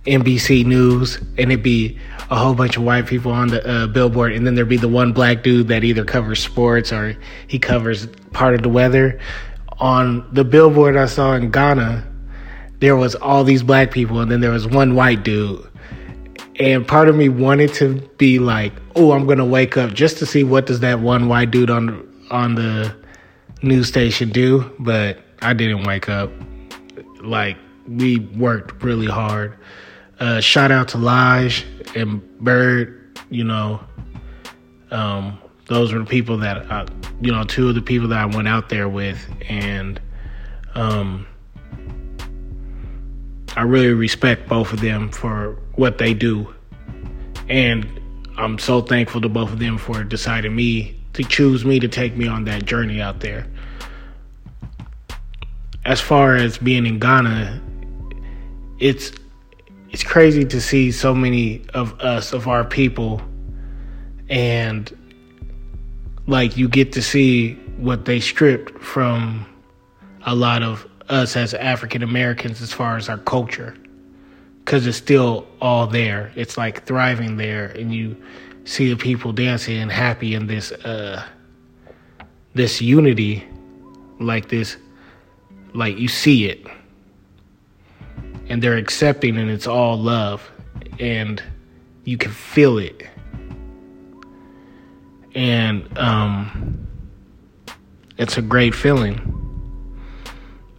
[0.05, 1.97] NBC News and it'd be
[2.29, 4.87] a whole bunch of white people on the uh, billboard, and then there'd be the
[4.87, 7.15] one black dude that either covers sports or
[7.47, 9.19] he covers part of the weather.
[9.79, 12.05] On the billboard I saw in Ghana,
[12.79, 15.67] there was all these black people, and then there was one white dude.
[16.59, 20.25] And part of me wanted to be like, "Oh, I'm gonna wake up just to
[20.25, 22.93] see what does that one white dude on on the
[23.61, 26.31] news station do," but I didn't wake up.
[27.21, 29.53] Like we worked really hard.
[30.19, 33.19] Uh, shout out to Lige and Bird.
[33.29, 33.81] You know,
[34.91, 36.85] um, those were the people that I,
[37.21, 39.17] you know, two of the people that I went out there with,
[39.49, 39.99] and
[40.73, 41.25] um,
[43.57, 46.53] I really respect both of them for what they do,
[47.49, 47.87] and
[48.37, 52.15] I'm so thankful to both of them for deciding me to choose me to take
[52.15, 53.47] me on that journey out there.
[55.83, 57.61] As far as being in Ghana,
[58.79, 59.11] it's
[59.95, 63.21] it's crazy to see so many of us of our people
[64.27, 64.93] and
[66.27, 69.45] like you get to see what they stripped from
[70.25, 73.73] a lot of us as African Americans as far as our culture
[74.65, 76.29] because it's still all there.
[76.35, 78.21] It's like thriving there, and you
[78.65, 81.25] see the people dancing and happy in this uh,
[82.53, 83.47] this unity,
[84.19, 84.75] like this,
[85.73, 86.67] like you see it,
[88.49, 90.49] and they're accepting, and it's all love,
[90.99, 91.41] and
[92.03, 93.07] you can feel it,
[95.33, 96.87] and um,
[98.17, 99.31] it's a great feeling.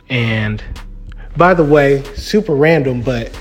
[0.09, 0.63] And
[1.37, 3.37] by the way, super random, but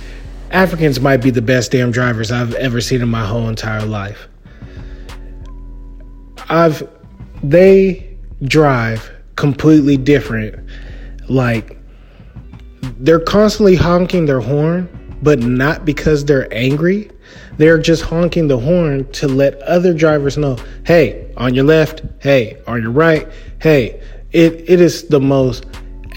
[0.52, 4.28] Africans might be the best damn drivers I've ever seen in my whole entire life.
[6.50, 6.88] I've
[7.44, 10.68] they drive completely different.
[11.28, 11.78] Like
[13.00, 14.90] they're constantly honking their horn,
[15.22, 17.10] but not because they're angry.
[17.58, 22.62] They're just honking the horn to let other drivers know, hey, on your left, hey,
[22.68, 23.28] on your right,
[23.62, 24.02] hey.
[24.32, 25.66] It it is the most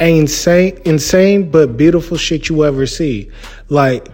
[0.01, 3.31] insane insane but beautiful shit you ever see.
[3.69, 4.09] Like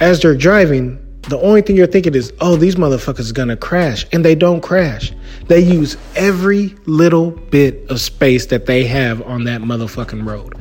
[0.00, 4.06] as they're driving, the only thing you're thinking is, oh, these motherfuckers are gonna crash.
[4.12, 5.12] And they don't crash.
[5.46, 10.54] They use every little bit of space that they have on that motherfucking road.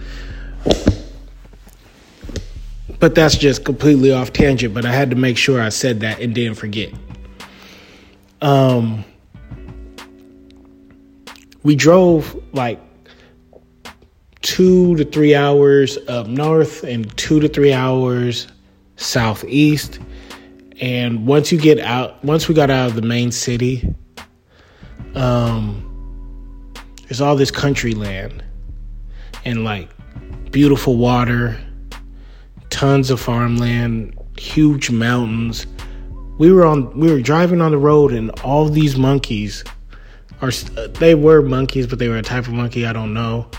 [3.00, 6.20] But that's just completely off tangent, but I had to make sure I said that
[6.20, 6.94] and didn't forget.
[8.42, 9.06] Um
[11.64, 12.80] we drove like
[14.42, 18.48] two to three hours up north and two to three hours
[18.96, 20.00] southeast.
[20.82, 23.94] And once you get out, once we got out of the main city,
[25.16, 25.86] um,
[27.04, 28.44] there's all this country land
[29.44, 29.90] and like
[30.52, 31.60] beautiful water,
[32.70, 35.68] tons of farmland, huge mountains.
[36.38, 39.64] We were on, we were driving on the road, and all these monkeys
[40.42, 43.50] are, they were monkeys, but they were a type of monkey I don't know.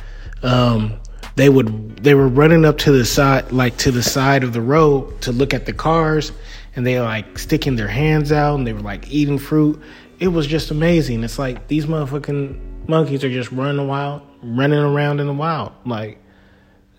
[0.43, 1.01] Um,
[1.37, 4.61] they would they were running up to the side like to the side of the
[4.61, 6.33] road to look at the cars
[6.77, 9.81] and they like sticking their hands out and they were like eating fruit
[10.19, 15.21] it was just amazing it's like these motherfucking monkeys are just running wild running around
[15.21, 16.19] in the wild like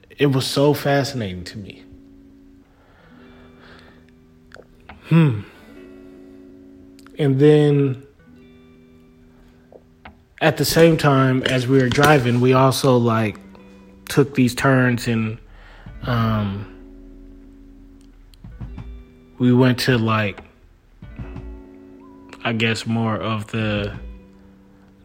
[0.10, 1.84] it was so fascinating to me
[5.12, 5.42] hmm
[7.20, 8.02] and then
[10.40, 13.38] at the same time as we were driving we also like
[14.08, 15.38] took these turns and
[16.04, 16.66] um,
[19.38, 20.44] we went to like
[22.44, 23.98] I guess more of the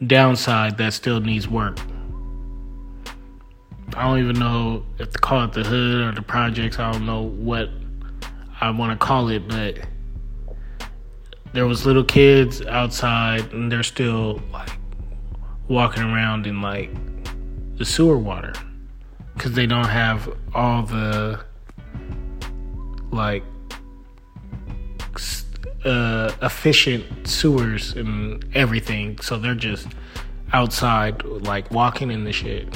[0.07, 1.79] downside that still needs work.
[3.95, 6.79] I don't even know if to call it the hood or the projects.
[6.79, 7.69] I don't know what
[8.61, 9.79] I want to call it, but
[11.53, 14.71] there was little kids outside and they're still like
[15.69, 16.91] walking around in like
[17.77, 18.53] the sewer water
[19.35, 21.41] because they don't have all the
[23.11, 23.43] like
[25.87, 29.19] uh, efficient sewers and everything.
[29.21, 29.87] So they're just
[30.53, 32.69] outside, like walking in the shit,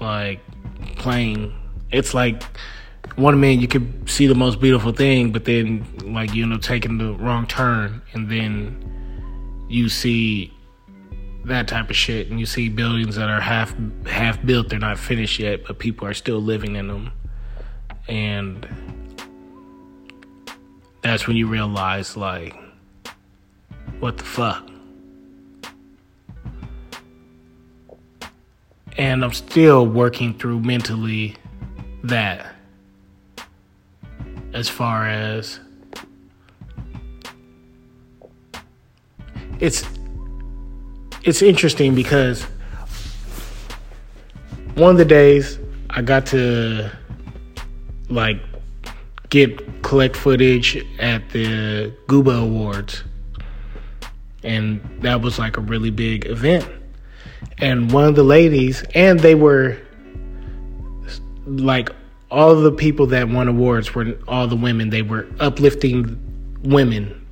[0.00, 0.40] like
[0.96, 1.52] playing.
[1.90, 2.42] It's like
[3.14, 6.98] one minute you could see the most beautiful thing, but then like you know taking
[6.98, 10.52] the wrong turn, and then you see
[11.46, 13.72] that type of shit and you see buildings that are half
[14.04, 17.12] half built they're not finished yet but people are still living in them.
[18.08, 18.66] And
[21.02, 22.54] that's when you realize like
[24.00, 24.68] what the fuck?
[28.98, 31.36] And I'm still working through mentally
[32.04, 32.55] that
[34.56, 35.60] as far as
[39.60, 39.84] it's
[41.24, 42.42] it's interesting because
[44.74, 45.58] one of the days
[45.90, 46.90] I got to
[48.08, 48.40] like
[49.28, 53.04] get collect footage at the Guba Awards.
[54.42, 56.68] And that was like a really big event.
[57.58, 59.76] And one of the ladies, and they were
[61.46, 61.90] like
[62.30, 64.90] all the people that won awards were all the women.
[64.90, 66.20] They were uplifting
[66.62, 67.26] women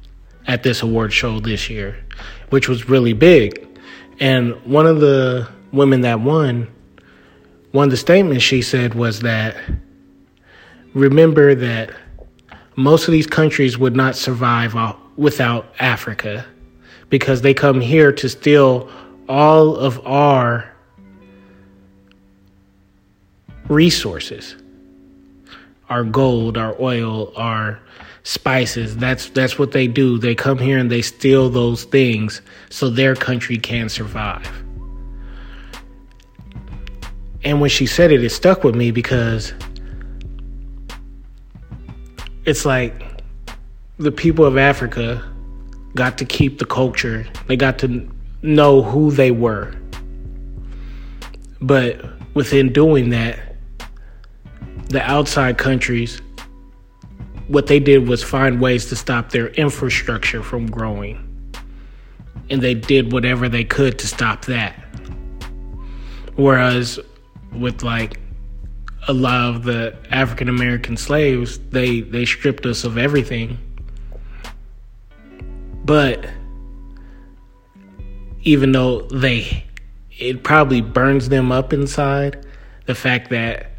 [0.46, 2.04] at this award show this year,
[2.50, 3.66] which was really big.
[4.20, 6.68] And one of the women that won,
[7.72, 9.56] one of the statements she said was that
[10.94, 11.90] remember that
[12.76, 14.76] most of these countries would not survive
[15.16, 16.46] without Africa
[17.08, 18.88] because they come here to steal
[19.28, 20.70] all of our
[23.68, 24.56] resources
[25.94, 27.78] our gold our oil our
[28.24, 32.90] spices that's that's what they do they come here and they steal those things so
[32.90, 34.50] their country can survive
[37.44, 39.52] and when she said it it stuck with me because
[42.44, 43.22] it's like
[43.98, 45.22] the people of Africa
[45.94, 47.26] got to keep the culture.
[47.46, 48.08] They got to
[48.42, 49.74] know who they were.
[51.60, 52.04] But
[52.34, 53.53] within doing that,
[54.88, 56.20] the outside countries,
[57.48, 61.20] what they did was find ways to stop their infrastructure from growing.
[62.50, 64.74] And they did whatever they could to stop that.
[66.36, 66.98] Whereas
[67.52, 68.18] with like
[69.06, 73.58] a lot of the African American slaves, they they stripped us of everything.
[75.84, 76.26] But
[78.42, 79.64] even though they
[80.18, 82.46] it probably burns them up inside,
[82.86, 83.73] the fact that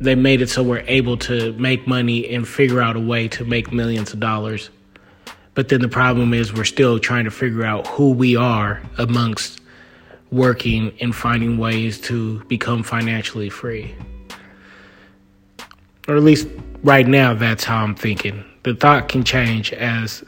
[0.00, 3.44] they made it so we're able to make money and figure out a way to
[3.44, 4.70] make millions of dollars.
[5.54, 9.60] But then the problem is we're still trying to figure out who we are amongst
[10.30, 13.94] working and finding ways to become financially free
[16.08, 16.48] or at least
[16.82, 18.42] right now, that's how I'm thinking.
[18.62, 20.24] The thought can change as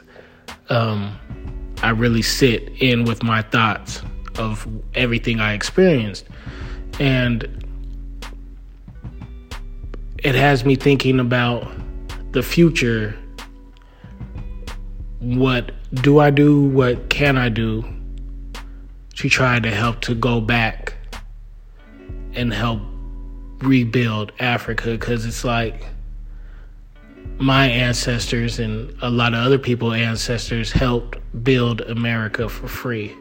[0.69, 1.19] um,
[1.81, 4.01] I really sit in with my thoughts
[4.37, 6.25] of everything I experienced.
[6.99, 7.60] And
[10.23, 11.67] it has me thinking about
[12.31, 13.17] the future.
[15.19, 16.63] What do I do?
[16.63, 17.83] What can I do
[19.15, 20.93] to try to help to go back
[22.33, 22.81] and help
[23.59, 25.85] rebuild Africa because it's like
[27.37, 33.15] my ancestors and a lot of other people's ancestors helped build America for free.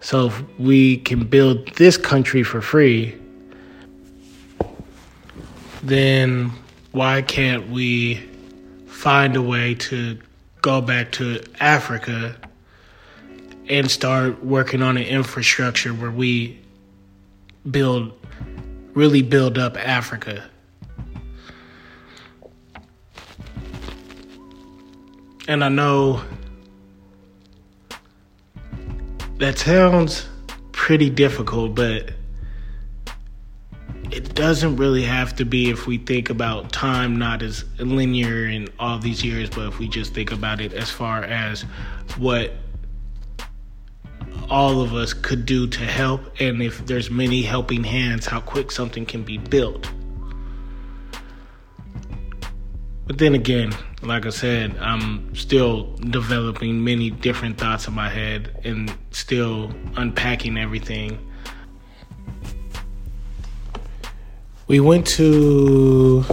[0.00, 3.19] So if we can build this country for free,
[5.82, 6.52] then
[6.92, 8.16] why can't we
[8.86, 10.18] find a way to
[10.62, 12.36] go back to Africa
[13.68, 16.60] and start working on an infrastructure where we
[17.70, 18.12] build
[18.94, 20.44] really build up Africa.
[25.48, 26.22] And I know
[29.38, 30.28] that sounds
[30.72, 32.10] pretty difficult, but
[34.12, 38.68] it doesn't really have to be if we think about time not as linear in
[38.78, 41.62] all these years, but if we just think about it as far as
[42.18, 42.52] what
[44.48, 48.72] all of us could do to help, and if there's many helping hands, how quick
[48.72, 49.88] something can be built.
[53.06, 53.72] But then again,
[54.02, 60.56] like I said, I'm still developing many different thoughts in my head and still unpacking
[60.56, 61.18] everything.
[64.70, 66.24] We went to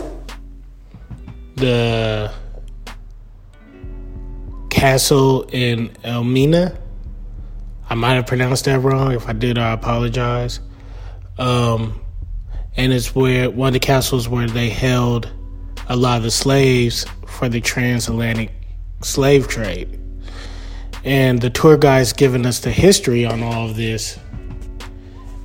[1.55, 2.31] the
[4.69, 6.77] castle in Elmina
[7.89, 9.13] I might have pronounced that wrong.
[9.13, 10.59] If I did, I apologize.
[11.39, 12.01] Um,
[12.75, 15.31] and it's where one of the castles where they held
[15.87, 18.51] a lot of the slaves for the transatlantic
[19.01, 19.99] slave trade.
[21.05, 24.19] And the tour guide's giving us the history on all of this.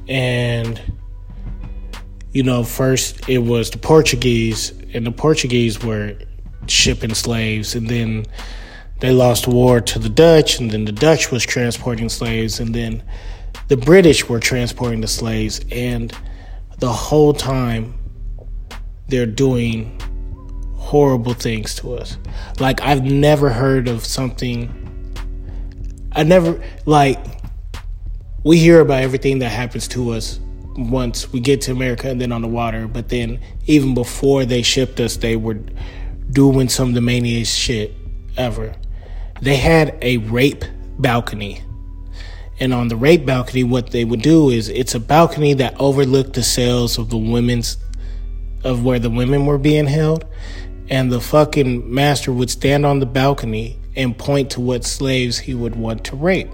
[0.08, 0.80] And,
[2.32, 6.16] you know, first it was the Portuguese, and the Portuguese were
[6.66, 8.26] shipping slaves, and then
[9.00, 13.02] they lost war to the Dutch, and then the Dutch was transporting slaves, and then
[13.68, 16.16] the British were transporting the slaves, and
[16.78, 17.94] the whole time
[19.08, 20.00] they're doing
[20.76, 22.16] horrible things to us.
[22.58, 24.78] Like I've never heard of something.
[26.12, 27.18] I never like.
[28.44, 30.40] We hear about everything that happens to us
[30.76, 34.62] once we get to America and then on the water, but then even before they
[34.62, 35.60] shipped us, they were
[36.30, 37.94] doing some of the maniest shit
[38.36, 38.74] ever
[39.42, 40.64] they had a rape
[41.00, 41.62] balcony.
[42.60, 46.34] And on the rape balcony, what they would do is it's a balcony that overlooked
[46.34, 47.76] the cells of the women's,
[48.62, 50.24] of where the women were being held.
[50.88, 55.54] And the fucking master would stand on the balcony and point to what slaves he
[55.54, 56.50] would want to rape.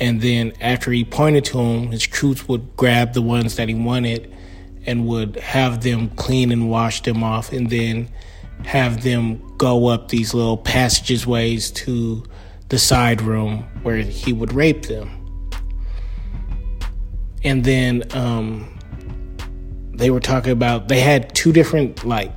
[0.00, 3.74] And then after he pointed to them, his troops would grab the ones that he
[3.74, 4.34] wanted
[4.86, 7.52] and would have them clean and wash them off.
[7.52, 8.08] And then
[8.64, 12.24] have them go up these little passageways to
[12.68, 15.10] the side room where he would rape them.
[17.42, 18.78] And then um,
[19.92, 22.32] they were talking about they had two different like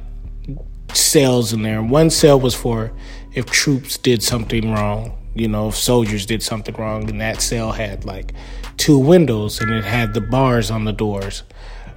[0.93, 1.81] cells in there.
[1.81, 2.91] One cell was for
[3.34, 7.72] if troops did something wrong, you know, if soldiers did something wrong, and that cell
[7.72, 8.34] had like
[8.77, 11.43] two windows and it had the bars on the doors.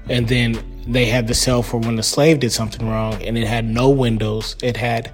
[0.09, 3.47] And then they had the cell for when the slave did something wrong and it
[3.47, 4.57] had no windows.
[4.63, 5.13] It had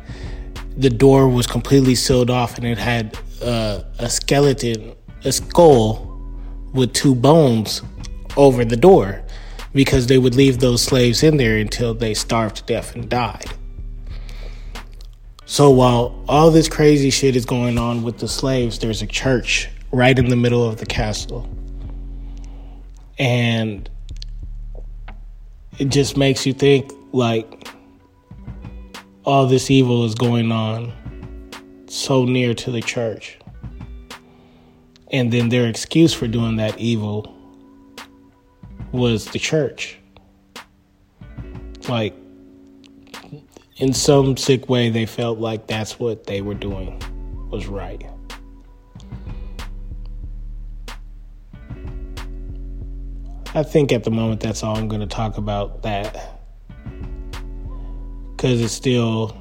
[0.77, 4.94] the door was completely sealed off and it had uh, a skeleton,
[5.24, 6.07] a skull
[6.73, 7.82] with two bones
[8.36, 9.23] over the door
[9.73, 13.47] because they would leave those slaves in there until they starved to death and died.
[15.48, 19.70] So while all this crazy shit is going on with the slaves, there's a church
[19.93, 21.48] right in the middle of the castle.
[23.16, 23.89] And
[25.78, 27.68] it just makes you think like
[29.24, 30.93] all this evil is going on
[31.86, 33.39] so near to the church.
[35.12, 37.32] And then their excuse for doing that evil
[38.90, 39.97] was the church.
[41.89, 42.16] Like,
[43.78, 47.01] in some sick way, they felt like that's what they were doing
[47.51, 48.05] was right.
[53.55, 56.40] I think at the moment that's all I'm going to talk about that.
[58.31, 59.36] Because it's still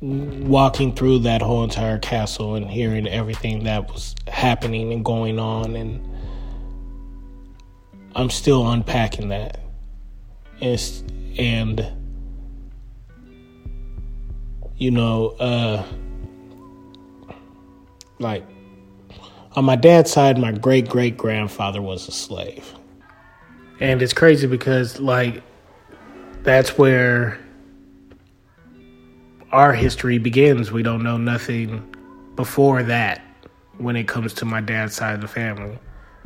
[0.00, 5.74] walking through that whole entire castle and hearing everything that was happening and going on
[5.76, 6.06] and
[8.14, 9.60] I'm still unpacking that.
[10.60, 11.02] It's,
[11.38, 11.86] and
[14.76, 15.84] you know, uh
[18.18, 18.44] like
[19.54, 22.74] on my dad's side, my great great grandfather was a slave.
[23.80, 25.42] And it's crazy because like
[26.42, 27.38] that's where
[29.52, 30.72] our history begins.
[30.72, 31.94] We don't know nothing
[32.36, 33.22] before that
[33.78, 35.78] when it comes to my dad's side of the family.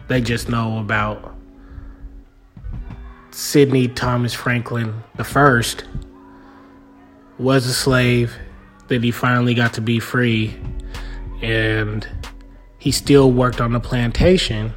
[0.09, 1.36] They just know about
[3.37, 5.85] Sidney Thomas Franklin the first
[7.39, 8.35] was a slave,
[8.89, 10.59] that he finally got to be free,
[11.43, 12.09] and
[12.79, 14.73] he still worked on the plantation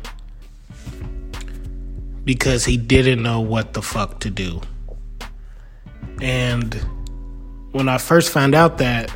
[2.25, 4.59] because he didn't know what the fuck to do.
[6.21, 6.73] And
[7.71, 9.09] when I first found out that,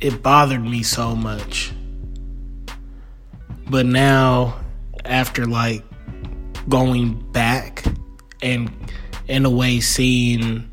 [0.00, 1.70] it bothered me so much.
[3.68, 4.58] But now,
[5.04, 5.84] after like
[6.70, 7.84] going back
[8.42, 8.70] and
[9.28, 10.68] in a way seeing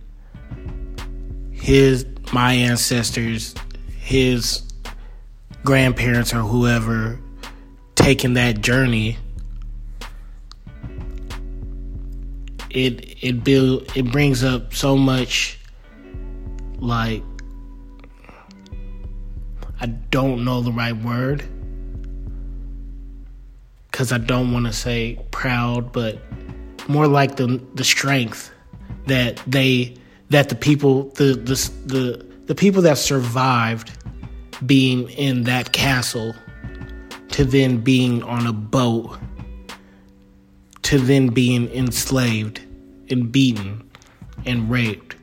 [1.52, 3.56] his my ancestors
[4.00, 4.64] his
[5.64, 7.20] grandparents or whoever
[7.96, 9.18] taking that journey
[12.70, 15.60] it it build it brings up so much
[16.78, 17.24] like
[19.82, 21.44] I don't know the right word
[23.92, 26.22] cuz I don't want to say proud but
[26.90, 28.52] more like the the strength
[29.06, 29.96] that they
[30.30, 33.92] that the people the the the, the people that survived
[34.66, 36.36] being in that castle
[37.30, 39.18] to then being on a boat
[40.82, 42.60] to then being enslaved
[43.12, 43.88] and beaten
[44.46, 45.16] and raped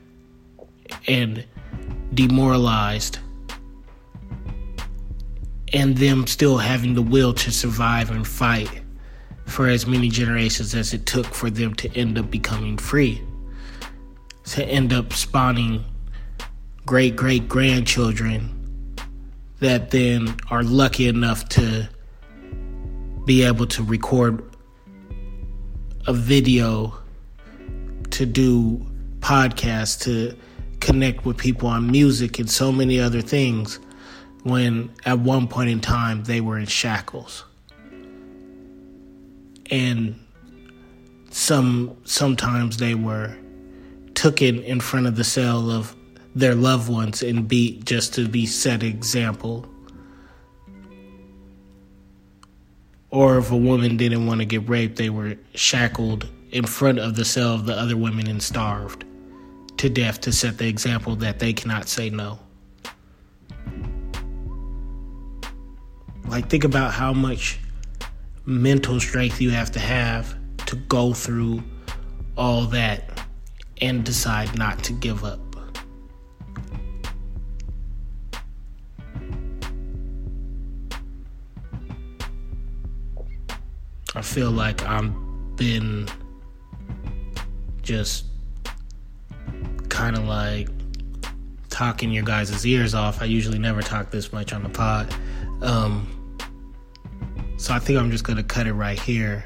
[1.09, 1.44] and
[2.14, 3.18] demoralized
[5.72, 8.82] and them still having the will to survive and fight
[9.47, 13.23] for as many generations as it took for them to end up becoming free,
[14.44, 15.85] to end up spawning
[16.85, 18.52] great great grandchildren
[19.59, 21.89] that then are lucky enough to
[23.24, 24.44] be able to record
[26.06, 26.97] a video,
[28.10, 28.86] to do
[29.18, 30.36] podcasts, to
[30.81, 33.81] connect with people on music and so many other things
[34.44, 37.44] when at one point in time they were in shackles
[39.70, 40.18] and
[41.30, 43.36] some sometimes they were
[44.14, 45.94] taken in front of the cell of
[46.34, 49.66] their loved ones and beat just to be set example.
[53.10, 57.16] Or if a woman didn't want to get raped, they were shackled in front of
[57.16, 59.05] the cell of the other women and starved
[59.78, 62.38] to death to set the example that they cannot say no.
[66.26, 67.60] Like, think about how much
[68.47, 70.36] mental strength you have to have
[70.66, 71.62] to go through
[72.36, 73.20] all that
[73.81, 75.40] and decide not to give up.
[84.14, 86.09] I feel like I'm been
[87.82, 88.24] just
[89.90, 90.68] kind of like
[91.68, 93.20] talking your guys' ears off.
[93.20, 95.14] I usually never talk this much on the pod.
[95.60, 96.15] Um,
[97.57, 99.45] so I think I'm just going to cut it right here.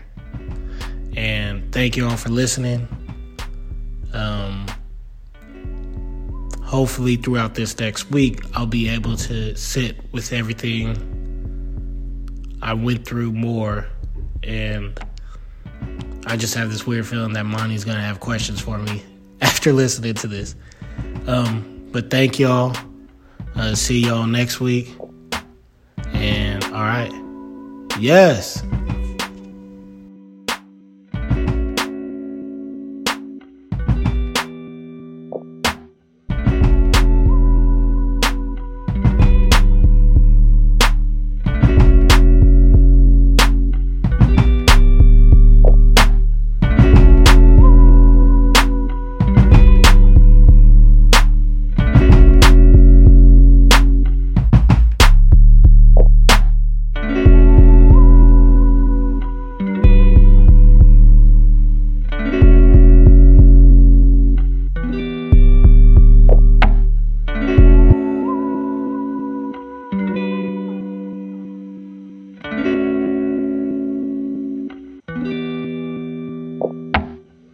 [1.16, 2.89] And thank you all for listening.
[4.12, 4.66] Um,
[6.62, 10.97] hopefully throughout this next week, I'll be able to sit with everything
[12.62, 13.87] I went through more.
[14.43, 14.99] And
[16.27, 19.03] I just have this weird feeling that Monty's going to have questions for me
[19.41, 20.55] after listening to this.
[21.27, 22.77] Um, but thank y'all.
[23.55, 24.95] Uh, see y'all next week.
[26.12, 27.19] And all right.
[28.01, 28.62] Yes.